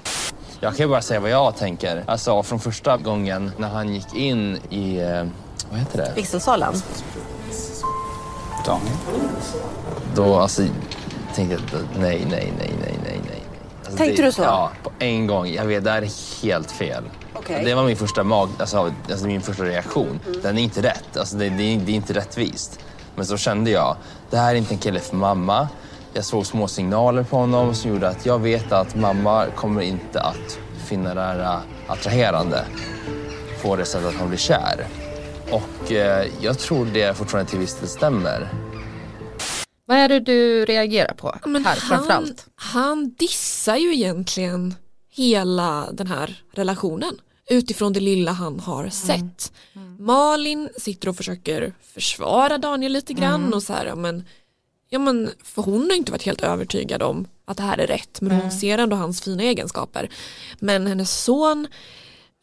Jag 0.64 0.76
kan 0.76 0.86
ju 0.86 0.90
bara 0.90 1.02
säga 1.02 1.20
vad 1.20 1.30
jag 1.30 1.56
tänker. 1.56 2.04
Alltså 2.08 2.44
från 2.44 2.60
första 2.60 2.98
gången 2.98 3.52
när 3.58 3.70
han 3.70 3.94
gick 3.94 4.14
in 4.14 4.60
i, 4.70 4.98
eh, 4.98 5.26
vad 5.70 5.80
heter 5.80 5.98
det? 5.98 6.12
Vigselsalen. 6.16 6.74
Daniel. 8.66 8.94
Då 10.16 10.36
alltså, 10.36 10.62
tänkte 11.36 11.56
jag 11.72 11.82
att 11.82 11.88
nej, 12.00 12.28
nej, 12.30 12.54
nej, 12.58 12.74
nej, 12.82 12.96
nej, 13.04 13.22
nej. 13.28 13.44
Alltså, 13.80 13.98
Tänkte 13.98 14.22
det, 14.22 14.28
du 14.28 14.32
så? 14.32 14.42
Ja, 14.42 14.72
på 14.84 14.92
en 15.00 15.28
gång. 15.28 15.48
Jag 15.48 15.66
vet, 15.66 15.84
det 15.84 15.92
här 15.92 16.02
är 16.02 16.44
helt 16.44 16.72
fel. 16.72 17.04
Okej. 17.34 17.66
Det 17.66 17.76
var 17.76 17.84
min 17.84 17.98
första 17.98 18.24
mag, 18.24 18.50
alltså, 18.60 18.94
alltså 19.10 19.28
min 19.28 19.42
första 19.42 19.64
reaktion. 19.64 20.20
Den 20.44 20.58
är 20.58 20.62
inte 20.62 20.82
rätt. 20.82 21.18
Alltså, 21.18 21.38
det, 21.38 21.50
det, 21.50 21.64
är, 21.64 21.78
det 21.78 21.92
är 21.92 21.96
inte 21.96 22.14
rättvist. 22.14 22.80
Men 23.16 23.26
så 23.26 23.38
kände 23.38 23.72
jag, 23.72 23.96
det 24.30 24.38
här 24.38 24.52
är 24.52 24.58
inte 24.58 24.74
en 24.74 24.80
kille 24.80 25.00
för 25.00 25.16
mamma. 25.16 25.68
Jag 26.14 26.26
såg 26.26 26.46
små 26.46 26.68
signaler 26.68 27.24
på 27.24 27.38
honom 27.38 27.76
som 27.76 27.92
gjorde 27.92 28.08
att 28.10 28.26
jag 28.26 28.40
vet 28.40 28.72
att 28.72 28.96
mamma 28.96 29.46
kommer 29.56 29.82
inte 29.82 30.22
att 30.22 30.60
finna 30.88 31.14
det 31.16 31.22
här 31.22 31.40
äh, 31.40 31.60
attraherande 31.88 32.66
på 33.62 33.76
det 33.76 33.86
sättet 33.86 34.08
att 34.08 34.16
han 34.16 34.28
blir 34.30 34.38
kär. 34.40 34.86
Och 35.52 35.92
eh, 35.92 36.28
jag 36.42 36.60
tror 36.60 36.86
det 36.86 37.18
fortfarande 37.18 37.50
till 37.50 37.60
viss 37.60 37.76
del 37.80 37.88
stämmer. 37.90 38.50
Vad 39.86 39.98
är 39.98 40.10
det 40.10 40.20
du 40.20 40.66
reagerar 40.66 41.14
på 41.14 41.36
Men 41.46 41.66
här 41.66 41.78
han, 41.82 41.98
framförallt? 41.98 42.46
han 42.56 43.14
dissar 43.14 43.76
ju 43.76 43.94
egentligen 43.94 44.76
hela 45.14 45.88
den 45.92 46.08
här 46.08 46.44
relationen 46.54 47.16
utifrån 47.50 47.94
det 47.94 48.00
lilla 48.00 48.32
han 48.32 48.60
har 48.60 48.90
sett. 48.90 49.52
Malin 50.00 50.70
sitter 50.78 51.10
och 51.10 51.16
försöker 51.16 51.74
försvara 51.94 52.58
Daniel 52.58 52.92
lite 52.92 53.14
grann 53.14 53.42
Mm. 53.42 53.54
och 53.54 53.64
så 53.64 53.74
här, 53.74 53.96
men, 53.96 54.24
ja 54.94 55.00
men 55.00 55.30
för 55.44 55.62
hon 55.62 55.90
har 55.90 55.98
inte 55.98 56.12
varit 56.12 56.24
helt 56.24 56.42
övertygad 56.44 57.04
om 57.04 57.28
att 57.46 57.58
det 57.58 57.64
här 57.64 57.78
är 57.78 57.88
rätt 57.88 58.22
men 58.22 58.32
hon 58.32 58.40
Mm. 58.42 58.52
ser 58.52 58.78
ändå 58.78 58.96
hans 58.96 59.22
fina 59.22 59.44
egenskaper. 59.44 60.10
Men 60.60 60.88
hennes 60.88 61.24
son 61.24 61.68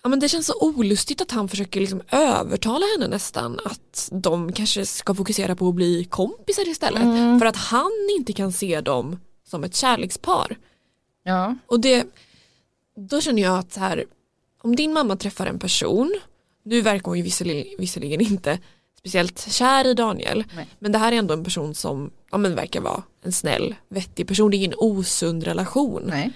Ja, 0.03 0.09
men 0.09 0.21
det 0.21 0.29
känns 0.29 0.47
så 0.47 0.55
olustigt 0.61 1.21
att 1.21 1.31
han 1.31 1.49
försöker 1.49 1.81
liksom 1.81 2.03
övertala 2.11 2.87
henne 2.97 3.09
nästan 3.09 3.61
att 3.65 4.09
de 4.13 4.53
kanske 4.53 4.87
ska 4.87 5.15
fokusera 5.15 5.57
på 5.57 5.69
att 5.69 5.75
bli 5.75 6.05
kompisar 6.05 6.69
istället. 6.69 7.03
Mm. 7.03 7.39
För 7.39 7.47
att 7.47 7.57
han 7.57 7.91
inte 8.19 8.33
kan 8.33 8.53
se 8.53 8.81
dem 8.81 9.21
som 9.51 9.65
ett 9.65 9.75
kärlekspar. 9.75 10.57
Ja. 11.25 11.55
Och 11.67 11.81
det, 11.81 12.07
då 13.11 13.21
känner 13.21 13.43
jag 13.43 13.59
att 13.59 13.73
så 13.73 13.81
här, 13.81 14.05
om 14.63 14.77
din 14.77 14.93
mamma 14.93 15.17
träffar 15.17 15.47
en 15.47 15.59
person, 15.59 16.15
nu 16.65 16.81
verkar 16.81 17.05
hon 17.05 17.17
ju 17.17 17.23
visserligen, 17.23 17.67
visserligen 17.79 18.21
inte 18.21 18.59
speciellt 18.99 19.53
kär 19.53 19.87
i 19.87 19.95
Daniel, 19.95 20.45
Nej. 20.57 20.69
men 20.79 20.93
det 20.93 20.99
här 20.99 21.13
är 21.13 21.17
ändå 21.17 21.35
en 21.35 21.45
person 21.45 21.75
som 21.75 22.11
ja, 22.31 22.39
men 22.39 22.55
verkar 22.55 22.81
vara 22.81 23.03
en 23.25 23.33
snäll, 23.33 23.75
vettig 23.89 24.29
person, 24.29 24.51
det 24.51 24.57
är 24.57 24.59
ingen 24.59 24.75
osund 24.79 25.45
relation. 25.45 26.03
Nej. 26.07 26.31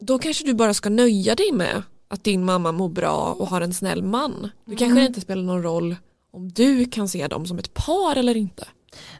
Då 0.00 0.18
kanske 0.18 0.44
du 0.46 0.54
bara 0.54 0.74
ska 0.74 0.88
nöja 0.88 1.34
dig 1.34 1.52
med 1.52 1.82
att 2.08 2.24
din 2.24 2.44
mamma 2.44 2.72
mår 2.72 2.88
bra 2.88 3.36
och 3.38 3.46
har 3.48 3.60
en 3.60 3.74
snäll 3.74 4.02
man. 4.02 4.50
Då 4.64 4.70
kanske 4.70 4.84
Mm. 4.84 4.96
det 4.96 5.06
inte 5.06 5.20
spelar 5.20 5.42
någon 5.42 5.62
roll 5.62 5.96
om 6.32 6.48
du 6.48 6.84
kan 6.84 7.08
se 7.08 7.26
dem 7.26 7.46
som 7.46 7.58
ett 7.58 7.74
par 7.74 8.16
eller 8.16 8.36
inte. 8.36 8.68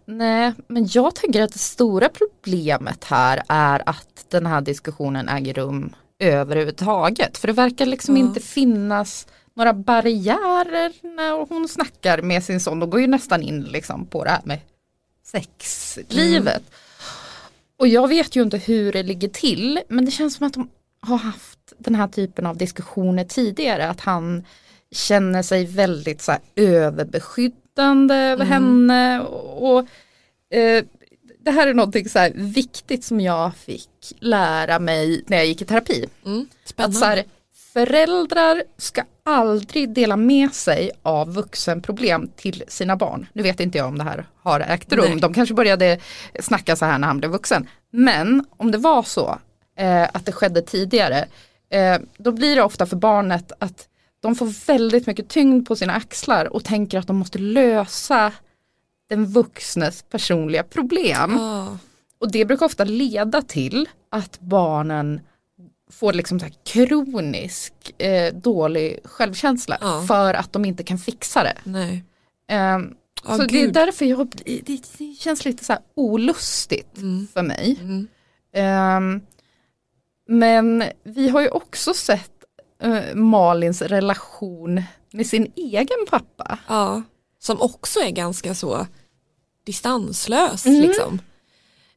Nej, 0.05 0.53
men 0.69 0.89
jag 0.91 1.15
tänker 1.15 1.43
att 1.43 1.53
det 1.53 1.59
stora 1.59 2.09
problemet 2.09 3.05
här 3.05 3.43
är 3.49 3.83
att 3.89 4.27
den 4.31 4.47
här 4.47 4.61
diskussionen 4.61 5.29
äger 5.29 5.55
rum 5.55 5.93
överhuvudtaget. 6.19 7.39
För 7.39 7.47
det 7.47 7.53
verkar 7.53 7.87
liksom 7.87 8.17
Ja. 8.17 8.21
inte 8.27 8.41
finnas 8.41 9.27
några 9.59 9.73
barriärer 9.73 10.93
när 11.17 11.47
hon 11.49 11.69
snackar 11.69 12.23
med 12.23 12.45
sin 12.45 12.61
son. 12.61 12.81
De 12.81 12.91
går 12.91 13.01
ju 13.01 13.07
nästan 13.07 13.43
in 13.43 13.63
liksom 13.63 14.07
på 14.07 14.25
det 14.25 14.31
här 14.31 14.41
med 14.45 14.59
sexlivet. 15.25 16.63
Och 17.79 17.89
jag 17.89 18.09
vet 18.09 18.37
ju 18.37 18.43
inte 18.43 18.57
hur 18.59 18.93
det 18.93 19.03
ligger 19.03 19.29
till 19.29 19.81
men 19.89 20.05
det 20.05 20.11
känns 20.11 20.35
som 20.35 20.47
att 20.47 20.53
de 20.53 20.71
har 21.01 21.17
haft 21.17 21.59
den 21.79 21.95
här 21.95 22.09
typen 22.09 22.47
av 22.47 22.57
diskussioner 22.57 23.25
tidigare. 23.25 23.89
Att 23.89 24.01
han 24.01 24.45
känner 24.91 25.43
sig 25.43 25.65
väldigt 25.67 26.23
så 26.23 26.33
här, 26.33 26.41
överbeskyddande 26.57 28.15
över 28.15 28.45
henne. 28.45 29.21
Och, 29.21 29.73
och, 29.73 29.79
eh, 30.57 30.85
det 31.41 31.51
här 31.51 31.67
är 31.67 31.75
någonting 31.75 32.09
så 32.09 32.19
här 32.19 32.33
viktigt 32.35 33.05
som 33.05 33.21
jag 33.21 33.57
fick 33.57 33.91
lära 34.19 34.79
mig 34.79 35.25
när 35.27 35.37
jag 35.37 35.47
gick 35.47 35.63
i 35.63 35.65
terapi. 35.65 36.07
Mm, 36.27 36.49
Att 36.77 36.95
så 36.95 37.05
här, 37.05 37.25
föräldrar 37.73 38.63
ska 38.77 39.03
aldrig 39.29 39.91
dela 39.91 40.17
med 40.17 40.55
sig 40.55 40.91
av 41.03 41.35
vuxenproblem 41.35 42.31
till 42.37 42.65
sina 42.69 42.97
barn. 42.97 43.27
Nu 43.33 43.43
vet 43.43 43.61
inte 43.61 43.79
jag 43.79 43.87
om 43.87 43.99
det 43.99 44.05
här 44.05 44.27
har 44.43 44.61
ägt 44.61 44.93
rum. 44.93 45.11
Nej. 45.11 45.21
De 45.21 45.35
kanske 45.35 45.55
började 45.55 45.99
snacka 46.41 46.77
så 46.77 46.85
här 46.85 46.99
när 46.99 47.07
han 47.07 47.19
blev 47.19 47.31
vuxen. 47.31 47.69
Men 47.91 48.45
om 48.57 48.71
det 48.71 48.79
var 48.79 49.03
så 49.03 49.39
eh, 49.79 50.03
att 50.03 50.27
det 50.27 50.33
skedde 50.33 50.63
tidigare 50.63 51.27
eh, 51.71 51.99
då 52.19 52.33
blir 52.33 52.57
det 52.57 52.63
ofta 52.63 52.87
för 52.87 52.97
barnet 52.97 53.53
att 53.59 53.89
de 54.21 54.35
får 54.35 54.67
väldigt 54.67 55.07
mycket 55.07 55.29
tyngd 55.29 55.69
på 55.69 55.77
sina 55.77 55.93
axlar 55.93 56.53
och 56.55 56.65
tänker 56.65 56.99
att 56.99 57.07
de 57.07 57.17
måste 57.17 57.39
lösa 57.39 58.33
den 59.09 59.27
vuxnes 59.27 60.03
personliga 60.03 60.63
problem. 60.63 61.37
Ja. 61.39 61.79
Och 62.21 62.33
det 62.33 62.45
brukar 62.45 62.67
ofta 62.67 62.85
leda 62.85 63.43
till 63.43 63.89
att 64.11 64.41
barnen 64.41 65.21
får 65.91 66.13
liksom 66.13 66.41
så 66.41 66.47
här 66.47 66.55
kronisk 66.65 67.73
eh, 68.03 68.35
dålig 68.35 68.99
självkänsla 69.05 69.79
Ja. 69.81 70.05
för 70.09 70.35
att 70.35 70.53
de 70.53 70.65
inte 70.65 70.83
kan 70.83 70.99
fixa 70.99 71.43
det. 71.43 71.57
Nej. 71.65 72.05
Ehm, 72.49 72.95
Ja, 73.25 73.37
så 73.37 73.43
det 73.43 73.45
är 73.45 73.63
gud. 73.63 73.73
därför 73.75 74.05
jag, 74.05 74.29
det, 74.45 74.61
det 74.67 75.15
känns 75.19 75.45
lite 75.45 75.65
så 75.65 75.73
här 75.73 75.83
olustigt 75.97 76.97
Mm. 76.99 77.27
för 77.35 77.43
mig. 77.43 77.77
Mm. 77.81 78.09
Ehm, 78.55 79.21
men 80.29 80.85
vi 81.03 81.29
har 81.29 81.41
ju 81.41 81.49
också 81.49 81.95
sett 81.95 82.31
eh, 82.83 83.15
Malins 83.15 83.83
relation 83.83 84.83
med 85.13 85.27
sin 85.27 85.53
egen 85.57 86.07
pappa. 86.11 86.59
Ja, 86.69 87.03
som 87.39 87.61
också 87.61 88.01
är 88.01 88.11
ganska 88.11 88.55
så 88.55 88.87
distanslös 89.67 90.67
Mm. 90.67 90.81
liksom. 90.83 91.19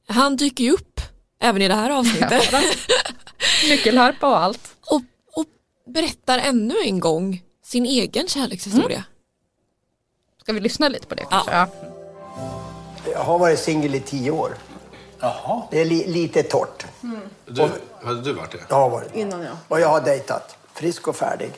Han 0.07 0.35
dyker 0.35 0.63
ju 0.63 0.71
upp 0.71 1.01
även 1.39 1.61
i 1.61 1.67
det 1.67 1.75
här 1.75 1.89
avsnittet 1.99 2.53
Nyckelharpa 3.69 4.27
och 4.27 4.37
allt. 4.37 4.75
och, 4.81 5.01
och 5.33 5.45
berättar 5.85 6.37
ännu 6.37 6.75
en 6.83 6.99
gång 6.99 7.43
sin 7.63 7.85
egen 7.85 8.27
kärlekshistoria. 8.27 9.03
Ska 10.41 10.53
vi 10.53 10.59
lyssna 10.59 10.89
lite 10.89 11.07
på 11.07 11.15
det 11.15 11.25
kanske? 11.29 11.51
Ja. 11.51 11.67
Jag 13.13 13.19
har 13.19 13.39
varit 13.39 13.59
singel 13.59 13.95
i 13.95 13.99
tio 13.99 14.31
år. 14.31 14.57
Jaha. 15.19 15.61
Det 15.71 15.81
är 15.81 15.85
li, 15.85 16.07
lite 16.07 16.43
torrt. 16.43 16.85
Du, 17.45 17.69
hade 18.03 18.21
du 18.21 18.33
varit 18.33 18.51
det? 18.51 18.57
Jag 18.69 18.75
har 18.75 18.89
varit 18.89 19.15
Innan 19.15 19.41
jag. 19.41 19.57
Och 19.67 19.79
jag 19.79 19.87
har 19.87 20.01
dejtat. 20.01 20.57
Frisk 20.73 21.07
och 21.07 21.15
färdig. 21.15 21.51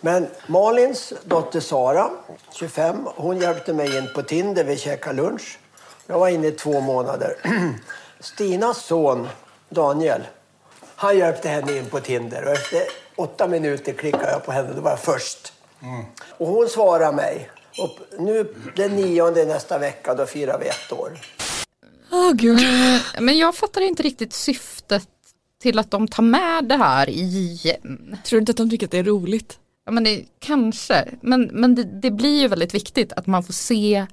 Men 0.00 0.26
Malins 0.46 1.12
dotter 1.24 1.60
Sara, 1.60 2.10
25, 2.52 3.08
hon 3.16 3.38
hjälpte 3.38 3.72
mig 3.72 3.96
in 3.98 4.08
på 4.14 4.22
Tinder. 4.22 4.64
Vi 4.64 4.76
käkade 4.76 5.22
lunch. 5.22 5.58
Jag 6.06 6.18
var 6.18 6.28
inne 6.28 6.46
i 6.46 6.52
två 6.52 6.80
månader. 6.80 7.36
Stinas 8.20 8.84
son 8.84 9.28
Daniel, 9.68 10.22
han 11.00 11.18
hjälpte 11.18 11.48
henne 11.48 11.78
in 11.78 11.86
på 11.86 12.00
Tinder. 12.00 12.44
Och 12.44 12.52
efter 12.52 12.82
åtta 13.16 13.48
minuter 13.48 13.92
klickade 13.92 14.30
jag 14.30 14.44
på 14.44 14.52
henne. 14.52 14.72
Då 14.76 14.80
var 14.80 14.90
jag 14.90 15.00
först. 15.00 15.52
Och 16.38 16.46
hon 16.46 16.68
svarade 16.68 17.16
mig. 17.16 17.50
Och 17.78 17.98
nu 18.18 18.54
den 18.76 18.96
nionde 18.96 19.44
nästa 19.44 19.78
vecka, 19.78 20.14
då 20.14 20.26
firar 20.26 20.58
vi 20.58 20.66
ett 20.68 20.92
år. 20.92 21.18
Åh 22.12 22.32
gud. 22.32 22.58
Eh, 22.60 23.00
Men 23.20 23.38
jag 23.38 23.54
fattar 23.54 23.80
inte 23.80 24.02
riktigt 24.02 24.32
syftet 24.32 25.08
till 25.62 25.78
att 25.78 25.90
de 25.90 26.08
tar 26.08 26.22
med 26.22 26.64
det 26.64 26.76
här 26.76 27.08
igen. 27.10 28.18
Tror 28.24 28.36
du 28.36 28.40
inte 28.40 28.50
att 28.50 28.56
de 28.56 28.70
tycker 28.70 28.86
att 28.86 28.90
det 28.92 28.98
är 28.98 29.04
roligt? 29.04 29.58
Ja, 29.84 29.92
men 29.92 30.04
det, 30.04 30.24
kanske, 30.38 31.08
men, 31.20 31.42
men 31.52 31.74
det, 31.74 31.84
det 31.84 32.10
blir 32.10 32.40
ju 32.40 32.48
väldigt 32.48 32.74
viktigt 32.74 33.12
att 33.12 33.26
man 33.26 33.42
får 33.42 33.52
se 33.52 34.06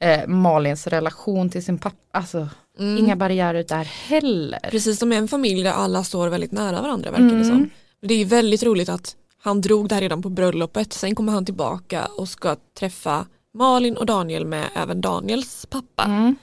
eh, 0.00 0.26
Malins 0.26 0.86
relation 0.86 1.50
till 1.50 1.64
sin 1.64 1.78
pappa. 1.78 1.96
Alltså, 2.12 2.48
inga 2.78 3.16
barriärer 3.16 3.64
där 3.68 3.84
heller. 3.84 4.58
Precis 4.70 4.98
som 4.98 5.12
en 5.12 5.28
familj 5.28 5.62
där 5.62 5.72
alla 5.72 6.04
står 6.04 6.28
väldigt 6.28 6.52
nära 6.52 6.82
varandra 6.82 7.10
verkar 7.10 7.24
det 7.24 7.30
Mm. 7.34 7.48
som. 7.48 7.70
Det 8.02 8.14
är 8.14 8.24
väldigt 8.24 8.62
roligt 8.62 8.88
att 8.88 9.16
han 9.42 9.60
drog 9.60 9.88
det 9.88 9.94
här 9.94 10.02
redan 10.02 10.22
på 10.22 10.28
bröllopet. 10.28 10.92
Sen 10.92 11.14
kommer 11.14 11.32
han 11.32 11.44
tillbaka 11.44 12.04
och 12.16 12.28
ska 12.28 12.56
träffa 12.78 13.26
Malin 13.54 13.96
och 13.96 14.06
Daniel 14.06 14.44
med 14.46 14.64
även 14.74 15.00
Daniels 15.00 15.66
pappa. 15.70 16.02
Mm. 16.04 16.36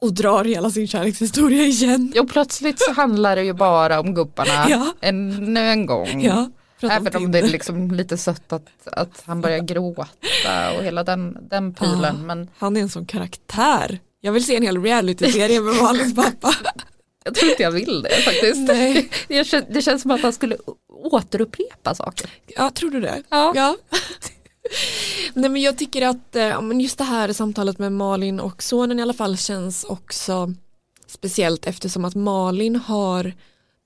Och 0.00 0.12
drar 0.14 0.44
hela 0.44 0.70
sin 0.70 0.86
kärlekshistoria 0.88 1.62
igen. 1.64 2.12
Och 2.20 2.28
plötsligt 2.30 2.80
så 2.80 2.92
handlar 2.92 3.36
det 3.36 3.42
ju 3.42 3.52
bara 3.52 4.00
om 4.00 4.14
gubbarna 4.14 4.66
Ja. 4.70 4.92
ännu 5.00 5.60
en 5.60 5.86
gång. 5.86 6.20
Ja, 6.22 6.50
Även 6.80 7.16
om 7.16 7.32
det 7.32 7.38
är 7.38 7.48
liksom 7.48 7.90
lite 7.90 8.16
sött 8.16 8.52
att, 8.52 8.68
att 8.84 9.22
han 9.24 9.40
börjar 9.40 9.58
gråta 9.58 10.08
och 10.78 10.84
hela 10.84 11.04
den, 11.04 11.38
den 11.50 11.74
prylen. 11.74 12.02
Ja, 12.02 12.12
Men 12.12 12.50
Han 12.58 12.76
är 12.76 12.80
en 12.80 12.88
sån 12.88 13.06
karaktär. 13.06 13.98
Jag 14.20 14.32
vill 14.32 14.44
se 14.44 14.56
en 14.56 14.62
hel 14.62 14.82
reality-serie 14.82 15.60
med 15.60 15.74
Malins 15.74 16.14
pappa. 16.14 16.54
jag 17.24 17.34
tror 17.34 17.50
inte 17.50 17.62
jag 17.62 17.70
vill 17.70 18.02
det 18.02 18.22
faktiskt. 18.22 18.68
Nej. 18.68 19.10
Det, 19.28 19.66
det 19.70 19.82
känns 19.82 20.02
som 20.02 20.10
att 20.10 20.20
han 20.20 20.32
skulle 20.32 20.56
återupprepa 20.88 21.94
saker. 21.94 22.30
Ja, 22.46 22.70
tror 22.70 22.90
du 22.90 23.00
det? 23.00 23.22
Ja. 23.28 23.76
Nej 25.34 25.50
men 25.50 25.62
jag 25.62 25.78
tycker 25.78 26.02
att 26.06 26.36
eh, 26.36 26.42
ja, 26.42 26.72
just 26.72 26.98
det 26.98 27.04
här 27.04 27.32
samtalet 27.32 27.78
med 27.78 27.92
Malin 27.92 28.40
och 28.40 28.62
sonen 28.62 28.98
i 28.98 29.02
alla 29.02 29.12
fall 29.12 29.36
känns 29.36 29.84
också 29.84 30.54
speciellt 31.06 31.66
eftersom 31.66 32.04
att 32.04 32.14
Malin 32.14 32.76
har 32.76 33.32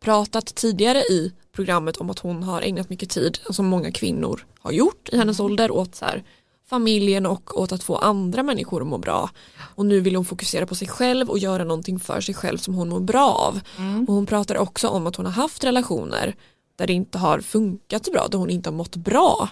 pratat 0.05 0.55
tidigare 0.55 0.99
i 0.99 1.33
programmet 1.53 1.97
om 1.97 2.11
att 2.11 2.19
hon 2.19 2.43
har 2.43 2.63
ägnat 2.63 2.91
mycket 2.91 3.11
tid, 3.11 3.39
som 3.51 3.67
många 3.67 3.93
kvinnor 3.93 4.47
har 4.61 4.73
gjort 4.73 5.09
i 5.13 5.17
hennes 5.17 5.41
ålder, 5.41 5.71
åt 5.71 5.95
så 5.95 6.05
här, 6.05 6.25
familjen 6.67 7.27
och 7.27 7.61
åt 7.61 7.73
att 7.73 7.83
få 7.83 7.97
andra 7.97 8.43
människor 8.43 8.81
att 8.83 8.87
må 8.89 8.99
bra. 8.99 9.31
Och 9.75 9.87
nu 9.87 10.01
vill 10.01 10.17
hon 10.17 10.25
fokusera 10.25 10.67
på 10.67 10.75
sig 10.75 10.89
själv 10.89 11.31
och 11.31 11.39
göra 11.39 11.65
någonting 11.65 11.99
för 11.99 12.21
sig 12.21 12.35
själv 12.35 12.59
som 12.59 12.75
hon 12.75 12.89
mår 12.89 13.01
bra 13.01 13.31
av. 13.33 13.61
Och 14.09 14.15
hon 14.15 14.27
pratar 14.27 14.57
också 14.59 14.89
om 14.89 15.07
att 15.07 15.17
hon 15.17 15.27
har 15.27 15.33
haft 15.33 15.65
relationer 15.65 16.35
där 16.77 16.87
det 16.87 16.93
inte 16.93 17.19
har 17.19 17.41
funkat 17.41 18.05
så 18.05 18.13
bra, 18.13 18.27
där 18.31 18.39
hon 18.39 18.51
inte 18.51 18.71
har 18.71 18.75
mått 18.75 18.97
bra. 18.97 19.49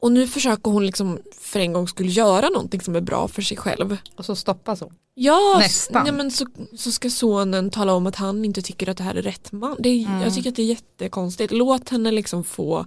Och 0.00 0.12
nu 0.12 0.26
försöker 0.26 0.70
hon 0.70 0.86
liksom 0.86 1.18
för 1.40 1.60
en 1.60 1.72
gång 1.72 1.88
skulle 1.88 2.08
göra 2.08 2.48
någonting 2.48 2.80
som 2.80 2.96
är 2.96 3.00
bra 3.00 3.28
för 3.28 3.42
sig 3.42 3.56
själv. 3.56 3.96
Och 4.16 4.24
så 4.24 4.36
stoppas 4.36 4.80
hon. 4.80 4.94
Ja, 5.14 5.56
Nästan. 5.58 6.06
Ja, 6.06 6.12
men 6.12 6.30
så, 6.30 6.46
så 6.76 6.92
ska 6.92 7.10
sonen 7.10 7.70
tala 7.70 7.92
om 7.94 8.06
att 8.06 8.16
han 8.16 8.44
inte 8.44 8.62
tycker 8.62 8.88
att 8.88 8.96
det 8.96 9.02
här 9.04 9.14
är 9.14 9.22
rätt 9.22 9.52
man. 9.52 9.76
Det 9.78 9.88
är, 9.88 10.06
Mm. 10.06 10.20
Jag 10.22 10.34
tycker 10.34 10.50
att 10.50 10.56
det 10.56 10.62
är 10.62 10.66
jättekonstigt. 10.66 11.52
Låt 11.52 11.88
henne 11.88 12.10
liksom 12.10 12.44
få 12.44 12.86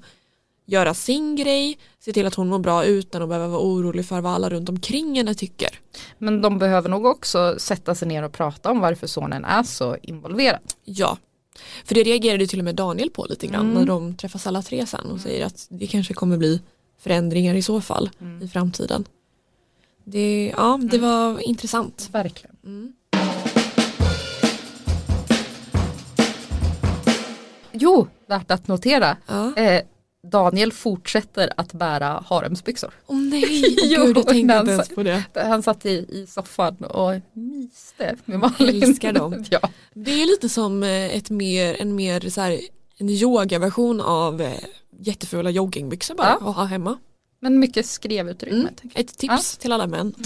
göra 0.66 0.94
sin 0.94 1.36
grej, 1.36 1.78
se 2.00 2.14
till 2.14 2.26
att 2.26 2.36
hon 2.36 2.48
mår 2.50 2.60
bra 2.60 2.86
utan 2.86 3.22
att 3.22 3.30
behöva 3.30 3.48
vara 3.48 3.62
orolig 3.62 4.06
för 4.06 4.22
vad 4.22 4.34
alla 4.34 4.50
runt 4.50 4.70
omkring 4.70 5.18
henne 5.18 5.34
tycker. 5.36 5.80
Men 6.18 6.42
de 6.42 6.60
behöver 6.60 6.90
nog 6.90 7.06
också 7.06 7.56
sätta 7.58 7.96
sig 7.96 8.08
ner 8.08 8.24
och 8.24 8.32
prata 8.32 8.72
om 8.72 8.80
varför 8.80 9.08
sonen 9.08 9.46
är 9.46 9.64
så 9.64 9.98
involverad. 10.02 10.60
Ja, 10.84 11.18
för 11.86 11.96
det 11.96 12.04
reagerade 12.04 12.48
till 12.48 12.60
och 12.60 12.66
med 12.66 12.76
Daniel 12.76 13.10
på 13.10 13.26
lite 13.30 13.48
grann 13.48 13.62
Mm. 13.62 13.74
när 13.74 13.86
de 13.86 14.16
träffas 14.16 14.48
alla 14.48 14.62
tre 14.62 14.86
sen 14.86 15.06
och 15.12 15.20
säger 15.20 15.46
att 15.46 15.68
det 15.70 15.88
kanske 15.88 16.14
kommer 16.14 16.38
bli 16.38 16.62
förändringar 17.04 17.56
i 17.56 17.62
så 17.62 17.82
fall 17.82 18.10
Mm. 18.22 18.42
i 18.42 18.48
framtiden. 18.48 19.06
Det, 20.04 20.54
ja, 20.58 20.80
det 20.92 20.98
var 20.98 21.40
intressant. 21.48 22.10
Verkligen. 22.12 22.94
Jo, 27.72 28.08
värt 28.28 28.52
att 28.52 28.68
notera. 28.68 29.18
Eh, 29.58 29.82
Daniel 30.28 30.72
fortsätter 30.72 31.50
att 31.58 31.74
bära 31.74 32.24
haremsbyxor. 32.28 32.94
Åh 33.08 33.18
nej, 33.18 33.44
åh 33.44 33.88
gud, 34.06 34.18
jag 34.18 34.28
tänkte 34.28 34.58
inte 34.60 34.72
ens 34.72 34.90
på 34.90 35.04
det. 35.04 35.24
Han 35.34 35.64
satt 35.64 35.86
i, 35.86 35.90
i 35.90 36.26
soffan 36.30 36.76
och 36.78 37.14
myste 37.34 38.16
med 38.26 38.40
Malin. 38.40 38.84
älskar 38.84 39.14
dem. 39.14 39.46
ja. 39.50 39.60
Det 39.94 40.12
är 40.22 40.26
lite 40.26 40.50
som 40.50 40.84
eh, 40.84 41.16
ett 41.16 41.30
mer, 41.30 41.82
en 41.82 41.96
mer 41.96 42.30
så 42.30 42.42
här, 42.42 42.60
en 42.98 43.10
yogaversion 43.10 44.02
av 44.02 44.42
eh, 44.42 44.54
jättefula 45.08 45.50
joggingbyxor 45.50 46.16
bara 46.16 46.38
Ja. 46.42 46.50
att 46.50 46.56
ha 46.56 46.64
hemma. 46.64 46.98
Men 47.40 47.60
mycket 47.60 47.86
skrevutrymme. 47.86 48.70
Mm. 48.84 48.92
Ett 48.96 49.18
tips 49.18 49.58
till 49.58 49.72
alla 49.72 49.88
män. 49.88 50.14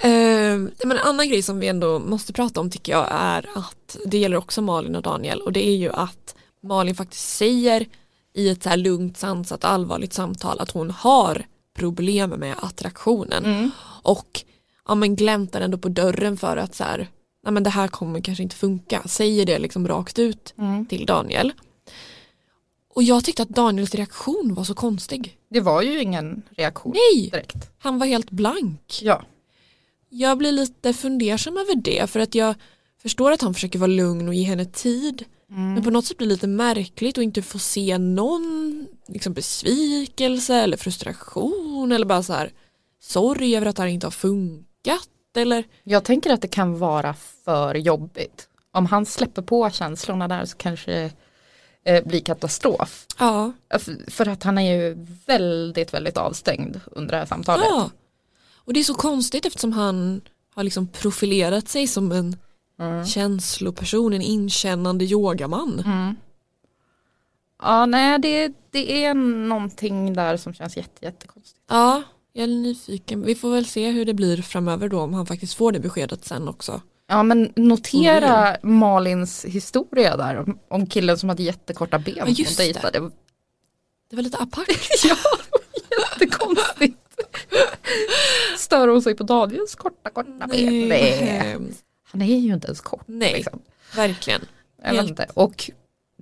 Eh, 0.00 0.56
men 0.58 0.90
en 0.90 0.98
annan 0.98 1.28
grej 1.28 1.42
som 1.42 1.60
vi 1.60 1.68
ändå 1.68 1.98
måste 1.98 2.32
prata 2.32 2.60
om 2.60 2.70
tycker 2.70 2.92
jag 2.92 3.08
är 3.10 3.46
att 3.54 3.96
det 4.06 4.18
gäller 4.18 4.36
också 4.36 4.62
Malin 4.62 4.96
och 4.96 5.02
Daniel 5.02 5.40
och 5.40 5.52
det 5.52 5.68
är 5.68 5.76
ju 5.76 5.90
att 5.92 6.34
Malin 6.62 6.94
faktiskt 6.94 7.36
säger 7.36 7.86
i 8.34 8.48
ett 8.48 8.62
så 8.62 8.68
här 8.68 8.76
lugnt, 8.76 9.16
sansat, 9.16 9.64
allvarligt 9.64 10.12
samtal 10.12 10.60
att 10.60 10.70
hon 10.70 10.90
har 10.90 11.46
problem 11.74 12.30
med 12.30 12.54
attraktionen 12.62 13.70
och 14.02 14.40
ja, 14.88 14.94
men 14.94 15.16
gläntar 15.16 15.60
ändå 15.60 15.78
på 15.78 15.88
dörren 15.88 16.36
för 16.36 16.56
att 16.56 16.74
så 16.74 16.84
här, 16.84 17.08
nej, 17.44 17.52
men 17.52 17.62
det 17.62 17.70
här 17.70 17.88
kommer 17.88 18.20
kanske 18.20 18.42
inte 18.42 18.56
funka, 18.56 19.02
säger 19.06 19.46
det 19.46 19.58
liksom 19.58 19.88
rakt 19.88 20.18
ut 20.18 20.54
till 20.88 21.06
Daniel. 21.06 21.52
Och 22.94 23.02
jag 23.02 23.24
tyckte 23.24 23.42
att 23.42 23.48
Daniels 23.48 23.94
reaktion 23.94 24.54
var 24.54 24.64
så 24.64 24.74
konstig. 24.74 25.36
Det 25.50 25.60
var 25.60 25.82
ju 25.82 26.02
ingen 26.02 26.42
reaktion 26.56 26.94
Nej, 26.94 27.30
direkt. 27.30 27.70
han 27.78 27.98
var 27.98 28.06
helt 28.06 28.30
blank. 28.30 28.98
Ja. 29.02 29.22
Jag 30.08 30.38
blir 30.38 30.52
lite 30.52 30.92
fundersam 30.92 31.56
över 31.56 31.74
det 31.74 32.10
för 32.10 32.20
att 32.20 32.34
jag 32.34 32.54
förstår 33.02 33.32
att 33.32 33.42
han 33.42 33.54
försöker 33.54 33.78
vara 33.78 33.86
lugn 33.86 34.28
och 34.28 34.34
ge 34.34 34.42
henne 34.44 34.64
tid. 34.64 35.24
Men 35.46 35.82
på 35.82 35.90
något 35.90 36.04
sätt 36.04 36.16
blir 36.16 36.28
det 36.28 36.32
lite 36.34 36.46
märkligt 36.46 37.18
att 37.18 37.24
inte 37.24 37.42
få 37.42 37.58
se 37.58 37.98
någon 37.98 38.86
liksom 39.08 39.32
besvikelse 39.32 40.54
eller 40.54 40.76
frustration 40.76 41.92
eller 41.92 42.06
bara 42.06 42.22
så 42.22 42.32
här 42.32 42.52
sorg 43.02 43.56
över 43.56 43.66
att 43.66 43.76
det 43.76 43.82
här 43.82 43.88
inte 43.88 44.06
har 44.06 44.10
funkat 44.10 45.08
eller 45.36 45.64
Jag 45.82 46.04
tänker 46.04 46.30
att 46.32 46.42
det 46.42 46.48
kan 46.48 46.78
vara 46.78 47.14
för 47.44 47.74
jobbigt. 47.74 48.48
Om 48.72 48.86
han 48.86 49.06
släpper 49.06 49.42
på 49.42 49.70
känslorna 49.70 50.28
där 50.28 50.44
så 50.44 50.56
kanske 50.56 50.90
det 51.84 51.96
eh, 51.96 52.04
blir 52.04 52.20
katastrof. 52.20 53.06
ja. 53.18 53.52
För- 54.08 54.28
att 54.28 54.42
han 54.42 54.58
är 54.58 54.74
ju 54.76 55.06
väldigt, 55.26 55.94
väldigt 55.94 56.16
avstängd 56.16 56.80
under 56.86 57.12
det 57.12 57.18
här 57.18 57.26
samtalet. 57.26 57.66
ja. 57.70 57.90
Och 58.64 58.72
det 58.72 58.80
är 58.80 58.84
så 58.84 58.94
konstigt 58.94 59.46
eftersom 59.46 59.72
han 59.72 60.20
har 60.54 60.62
liksom 60.64 60.88
profilerat 60.88 61.68
sig 61.68 61.86
som 61.86 62.12
en 62.12 62.36
känsloperson, 63.06 64.12
en 64.12 64.22
inkännande 64.22 65.04
yogaman. 65.04 65.82
Ja, 67.62 67.86
nej, 67.86 68.18
det, 68.18 68.52
det 68.70 69.04
är 69.04 69.14
någonting 69.48 70.14
där 70.14 70.36
som 70.36 70.54
känns 70.54 70.76
jätte, 70.76 71.04
jättekonstigt. 71.04 71.60
Ja, 71.68 72.02
jag 72.32 72.42
är 72.42 72.46
nyfiken. 72.48 73.22
Vi 73.22 73.34
får 73.34 73.50
väl 73.50 73.66
se 73.66 73.90
hur 73.90 74.04
det 74.04 74.14
blir 74.14 74.42
framöver 74.42 74.88
då 74.88 75.00
om 75.00 75.14
han 75.14 75.26
faktiskt 75.26 75.54
får 75.54 75.72
det 75.72 75.80
beskedet 75.80 76.24
sen 76.24 76.48
också. 76.48 76.80
Ja, 77.08 77.22
men 77.22 77.52
notera 77.56 78.56
Malins 78.62 79.44
historia 79.44 80.16
där 80.16 80.36
om, 80.38 80.58
om 80.68 80.86
killen 80.86 81.18
som 81.18 81.28
hade 81.28 81.42
jättekorta 81.42 81.98
ben 81.98 82.14
Ja, 82.16 82.26
just 82.28 82.56
som 82.56 82.64
det. 82.66 82.72
dejtade. 82.72 83.10
Det 84.10 84.16
var 84.16 84.22
lite 84.22 84.38
apart. 84.38 84.68
ja, 85.04 85.16
jättekonstigt. 86.00 86.98
Stör 88.58 88.88
hon 88.88 89.02
sig 89.02 89.14
på 89.16 89.22
Daniels 89.22 89.74
korta, 89.74 90.10
korta 90.10 90.46
ben? 90.46 90.88
Nej. 90.88 91.58
Han 92.12 92.22
är 92.22 92.36
ju 92.38 92.52
inte 92.54 92.66
ens 92.66 92.80
kort. 92.80 93.02
Nej, 93.06 93.32
Liksom. 93.34 93.60
verkligen. 93.96 94.40
Jag 94.82 94.90
vet 94.90 94.96
Helt- 94.96 95.10
inte. 95.10 95.26
Och 95.34 95.70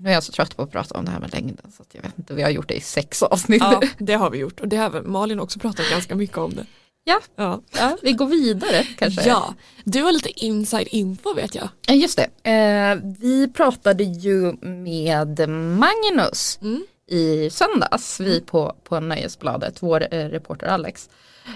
nu 0.00 0.08
är 0.10 0.14
jag 0.14 0.22
så 0.22 0.32
trött 0.32 0.56
på 0.56 0.62
att 0.62 0.70
prata 0.72 0.98
om 0.98 1.04
det 1.04 1.10
här 1.10 1.20
med 1.20 1.32
längden 1.32 1.72
så 1.76 1.84
jag 1.92 2.02
vet 2.02 2.18
inte, 2.18 2.34
vi 2.34 2.42
har 2.42 2.50
gjort 2.50 2.68
det 2.68 2.74
i 2.74 2.80
sex 2.80 3.22
avsnitt. 3.22 3.62
Ja, 3.62 3.82
det 3.98 4.14
har 4.14 4.30
vi 4.30 4.38
gjort 4.38 4.60
och 4.60 4.68
det 4.68 4.76
har 4.76 5.02
Malin 5.02 5.40
också 5.40 5.58
pratat 5.58 5.90
ganska 5.90 6.14
mycket 6.14 6.38
om 6.38 6.54
det. 6.54 6.66
Ja. 7.04 7.20
Ja, 7.36 7.60
Ja, 7.78 7.96
vi 8.02 8.12
går 8.12 8.26
vidare 8.26 8.86
kanske. 8.98 9.28
ja. 9.28 9.54
du 9.84 10.02
har 10.02 10.12
lite 10.12 10.44
inside 10.44 10.88
info 10.90 11.34
vet 11.34 11.54
jag. 11.54 11.68
Ja, 11.86 11.94
Just 11.94 12.18
det. 12.42 12.50
Eh, 12.50 12.98
vi 13.18 13.48
pratade 13.48 14.04
ju 14.04 14.52
med 14.62 15.48
Magnus 15.48 16.58
Mm. 16.62 16.84
I 17.10 17.50
söndags, 17.50 18.20
vi 18.20 18.40
på, 18.40 18.74
på 18.84 19.00
Nöjesbladet, 19.00 19.82
vår 19.82 20.06
eh, 20.10 20.28
reporter 20.28 20.66
Alex. 20.66 21.08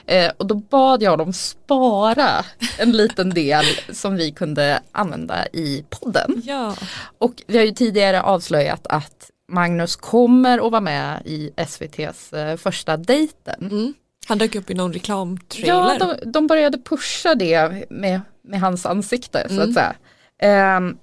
Eh, 0.07 0.33
och 0.37 0.47
då 0.47 0.55
bad 0.55 1.03
jag 1.03 1.19
dem 1.19 1.33
spara 1.33 2.45
en 2.79 2.93
liten 2.93 3.31
del 3.31 3.65
som 3.93 4.17
vi 4.17 4.31
kunde 4.33 4.81
använda 4.93 5.47
i 5.53 5.85
podden. 5.91 6.43
Ja. 6.45 6.75
Och 7.19 7.43
vi 7.47 7.59
har 7.59 7.65
ju 7.65 7.73
tidigare 7.73 8.23
avslöjat 8.23 8.87
att 8.87 9.31
Magnus 9.49 9.97
kommer 9.97 10.67
att 10.67 10.73
vara 10.73 10.81
med 10.81 11.23
i 11.25 11.51
SVTs 11.57 12.33
eh, 12.33 12.57
första 12.57 12.97
dejten. 12.97 13.95
Han 14.27 14.39
dök 14.39 14.55
upp 14.55 14.71
i 14.71 14.75
någon 14.75 14.93
reklamtrailer. 14.93 15.69
Ja, 15.69 15.97
de, 16.23 16.31
de 16.31 16.47
började 16.47 16.79
pusha 16.79 17.35
det 17.35 17.91
med, 17.91 18.21
med 18.43 18.61
hans 18.61 18.87
ansikte 18.87 19.47
så 19.49 19.55
Mm. 19.55 19.69
att 19.69 19.75
säga. 19.75 19.95
Ehm, 20.39 20.97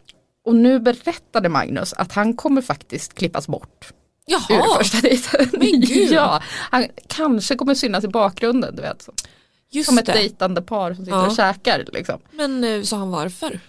och 0.45 0.55
nu 0.55 0.79
berättade 0.79 1.49
Magnus 1.49 1.93
att 1.93 2.11
han 2.13 2.33
kommer 2.33 2.61
faktiskt 2.61 3.13
klippas 3.13 3.47
bort. 3.47 3.93
Jaha. 4.25 4.45
Ur 4.49 4.77
första 4.77 5.01
dejten. 5.01 5.49
Men 5.53 5.81
gud. 5.81 6.11
ja, 6.11 6.41
han 6.71 6.87
kanske 7.07 7.55
kommer 7.55 7.73
synas 7.75 8.03
i 8.03 8.07
bakgrunden, 8.07 8.75
du 8.75 8.81
vet. 8.81 9.01
Så. 9.01 9.13
Just 9.71 9.89
Som 9.89 9.97
ett 9.97 10.05
det. 10.05 10.11
dejtande 10.13 10.61
par 10.61 10.93
som 10.93 11.05
sitter 11.05 11.17
Ja. 11.17 11.27
och 11.27 11.35
käkar. 11.35 11.85
Liksom. 11.93 12.19
Men 12.31 12.63
eh, 12.63 12.81
sa 12.83 12.97
han 12.97 13.11
varför? 13.11 13.59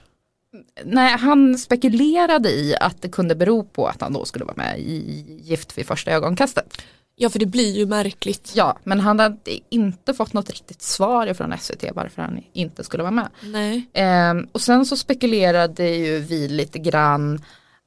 Nej, 0.85 1.17
han 1.19 1.59
spekulerade 1.59 2.51
i 2.51 2.77
att 2.81 3.03
det 3.03 3.09
kunde 3.09 3.35
bero 3.35 3.65
på 3.65 3.87
att 3.87 4.01
han 4.01 4.13
då 4.13 4.25
skulle 4.25 4.45
vara 4.45 4.57
med 4.57 4.79
i 4.81 5.25
Gift 5.43 5.79
vid 5.79 5.87
första 5.87 6.11
ögonkastet. 6.11 6.83
Ja 7.17 7.31
för 7.31 7.39
det 7.39 7.47
blir 7.47 7.77
ju 7.77 7.87
märkligt. 7.87 8.53
Ja, 8.55 8.79
men 8.85 9.01
han 9.01 9.19
hade 9.21 9.37
inte 9.71 10.15
fått 10.15 10.33
något 10.33 10.51
riktigt 10.51 10.83
svar 10.83 11.35
från 11.35 11.55
SVT 11.61 11.85
varför 11.95 12.23
han 12.23 12.41
inte 12.53 12.85
skulle 12.85 13.03
vara 13.03 13.11
med. 13.11 13.29
Nej. 13.43 13.87
Ehm, 13.95 14.49
och 14.53 14.61
sen 14.61 14.87
så 14.87 14.97
spekulerade 14.97 15.89
ju 15.89 16.19
vi 16.19 16.49
lite 16.49 16.79
grann 16.79 17.43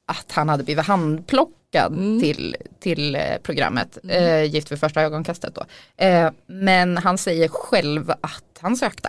att 0.06 0.32
han 0.32 0.48
hade 0.48 0.64
blivit 0.64 0.86
handplockad 0.86 1.52
Mm. 1.92 2.20
till, 2.20 2.56
till 2.80 3.14
eh, 3.14 3.22
programmet 3.42 3.98
eh, 4.08 4.42
Gift 4.44 4.72
vid 4.72 4.80
första 4.80 5.02
ögonkastet 5.02 5.54
då. 5.54 5.64
Eh, 6.04 6.30
men 6.46 6.96
han 6.98 7.18
säger 7.18 7.48
själv 7.48 8.10
att 8.10 8.44
han 8.60 8.76
sökte. 8.76 9.08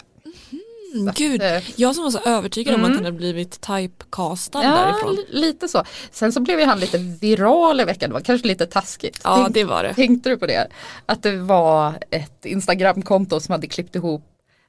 Mm, 0.93 1.13
Gud, 1.15 1.41
jag 1.75 1.95
som 1.95 2.03
var 2.03 2.11
så 2.11 2.19
övertygad 2.25 2.75
om 2.75 2.81
att 2.81 2.87
han 2.87 2.97
hade 3.05 3.11
blivit 3.17 3.61
typecastad 3.61 4.63
Ja, 4.63 4.69
därifrån. 4.71 5.15
li- 5.15 5.25
lite 5.29 5.67
så. 5.67 5.83
Sen 6.11 6.31
så 6.33 6.39
blev 6.39 6.59
ju 6.59 6.65
han 6.65 6.79
lite 6.79 6.97
viral 6.97 7.79
i 7.81 7.83
veckan, 7.83 8.09
det 8.09 8.13
var 8.13 8.21
kanske 8.21 8.47
lite 8.47 8.65
taskigt. 8.65 9.21
Ja, 9.23 9.35
Tänk- 9.43 9.53
det 9.53 9.63
var 9.63 9.83
det. 9.83 9.93
Tänkte 9.93 10.29
du 10.29 10.37
på 10.37 10.45
det? 10.45 10.67
Att 11.05 11.23
det 11.23 11.35
var 11.37 11.93
ett 12.11 12.45
Instagramkonto 12.45 13.39
som 13.39 13.51
hade 13.51 13.67
klippt 13.67 13.95
ihop 13.95 14.23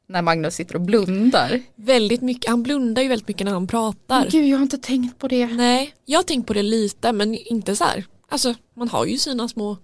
när 0.09 0.23
Magnus 0.23 0.55
sitter 0.55 0.75
och 0.75 0.81
blundar. 0.81 1.61
Väldigt 1.75 2.23
mycket, 2.23 2.51
han 2.51 2.63
blundar 2.63 3.03
ju 3.03 3.09
väldigt 3.09 3.29
mycket 3.29 3.45
när 3.45 3.53
han 3.53 3.67
pratar. 3.67 4.21
Men 4.21 4.29
Gud, 4.31 4.45
jag 4.45 4.57
har 4.57 4.63
inte 4.63 4.79
tänkt 4.79 5.19
på 5.19 5.29
det. 5.29 5.47
Nej, 5.47 5.95
jag 6.05 6.19
har 6.19 6.25
tänkt 6.25 6.47
på 6.47 6.53
det 6.53 6.63
lite 6.63 7.13
men 7.13 7.35
inte 7.35 7.77
så 7.77 7.85
här. 7.85 8.05
Alltså 8.29 8.55
man 8.75 8.89
har 8.89 9.07
ju 9.07 9.19
sina 9.19 9.49
små 9.49 9.77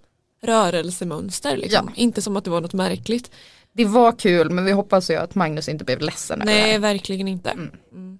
rörelsemönster 0.42 1.56
liksom. 1.56 1.90
Inte 1.94 2.22
som 2.22 2.36
att 2.36 2.44
det 2.44 2.50
var 2.50 2.60
något 2.60 2.72
märkligt. 2.72 3.30
Det 3.72 3.84
var 3.84 4.12
kul 4.12 4.50
men 4.50 4.64
vi 4.64 4.72
hoppas 4.72 5.10
ju 5.10 5.14
att 5.14 5.34
Magnus 5.34 5.68
inte 5.68 5.84
blev 5.84 6.00
ledsen 6.00 6.42
över 6.42 6.52
det 6.52 6.60
Nej, 6.60 6.78
verkligen 6.78 7.28
inte. 7.28 7.50
Mm. 7.50 8.18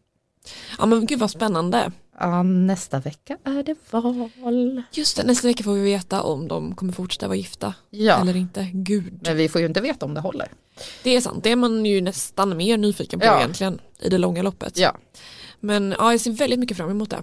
Ja 0.78 0.86
men 0.86 1.06
gud 1.06 1.18
vad 1.18 1.30
spännande. 1.30 1.92
Ja, 2.20 2.42
nästa 2.42 3.00
vecka 3.00 3.38
är 3.44 3.62
det 3.62 3.74
val. 3.90 4.83
Just 4.92 5.16
det, 5.16 5.22
nästa 5.24 5.48
vecka 5.48 5.64
får 5.64 5.74
vi 5.74 5.83
veta 5.83 6.22
om 6.22 6.48
de 6.48 6.74
kommer 6.74 6.92
fortsätta 6.92 7.27
vara 7.29 7.37
gifta 7.37 7.74
Ja. 7.90 8.20
eller 8.20 8.37
inte. 8.37 8.68
Gud. 8.72 9.20
Men 9.24 9.37
vi 9.37 9.48
får 9.48 9.61
ju 9.61 9.66
inte 9.66 9.81
veta 9.81 10.07
om 10.07 10.14
det 10.14 10.20
håller. 10.20 10.48
Det 11.03 11.11
är 11.16 11.20
sant, 11.20 11.44
det 11.44 11.50
är 11.50 11.57
man 11.57 11.87
ju 11.87 12.00
nästan 12.00 12.57
mer 12.57 12.77
nyfiken 12.79 13.20
på 13.20 13.27
Ja. 13.27 13.38
egentligen 13.38 13.79
i 14.00 14.09
det 14.09 14.18
långa 14.18 14.42
loppet. 14.42 14.79
Ja. 14.79 14.96
Men 15.61 15.94
ja, 15.98 16.11
jag 16.12 16.20
ser 16.20 16.31
väldigt 16.31 16.59
mycket 16.59 16.77
fram 16.77 16.90
emot 16.90 17.11
det. 17.11 17.22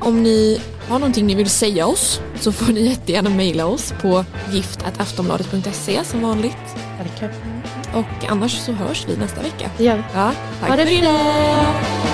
Om 0.00 0.22
ni 0.22 0.60
har 0.88 0.98
någonting 0.98 1.26
ni 1.26 1.34
vill 1.34 1.50
säga 1.50 1.86
oss 1.86 2.20
så 2.40 2.52
får 2.52 2.72
ni 2.72 2.84
jättegärna 2.88 3.30
mejla 3.30 3.66
oss 3.66 3.94
på 4.02 4.24
gift.aftonbladet.se 4.52 6.04
som 6.04 6.22
vanligt. 6.22 6.56
Verkligen. 6.98 7.61
Och 7.94 8.28
annars 8.28 8.58
så 8.58 8.72
hörs 8.72 9.06
vi 9.08 9.16
nästa 9.16 9.42
vecka. 9.42 9.70
Det 9.76 9.84
gör 9.84 9.96
vi. 9.96 10.02
Ja, 10.14 10.32
tack 10.60 10.70
Ha 10.70 10.76
det 10.76 10.86
för 10.86 10.92
idag! 10.92 12.11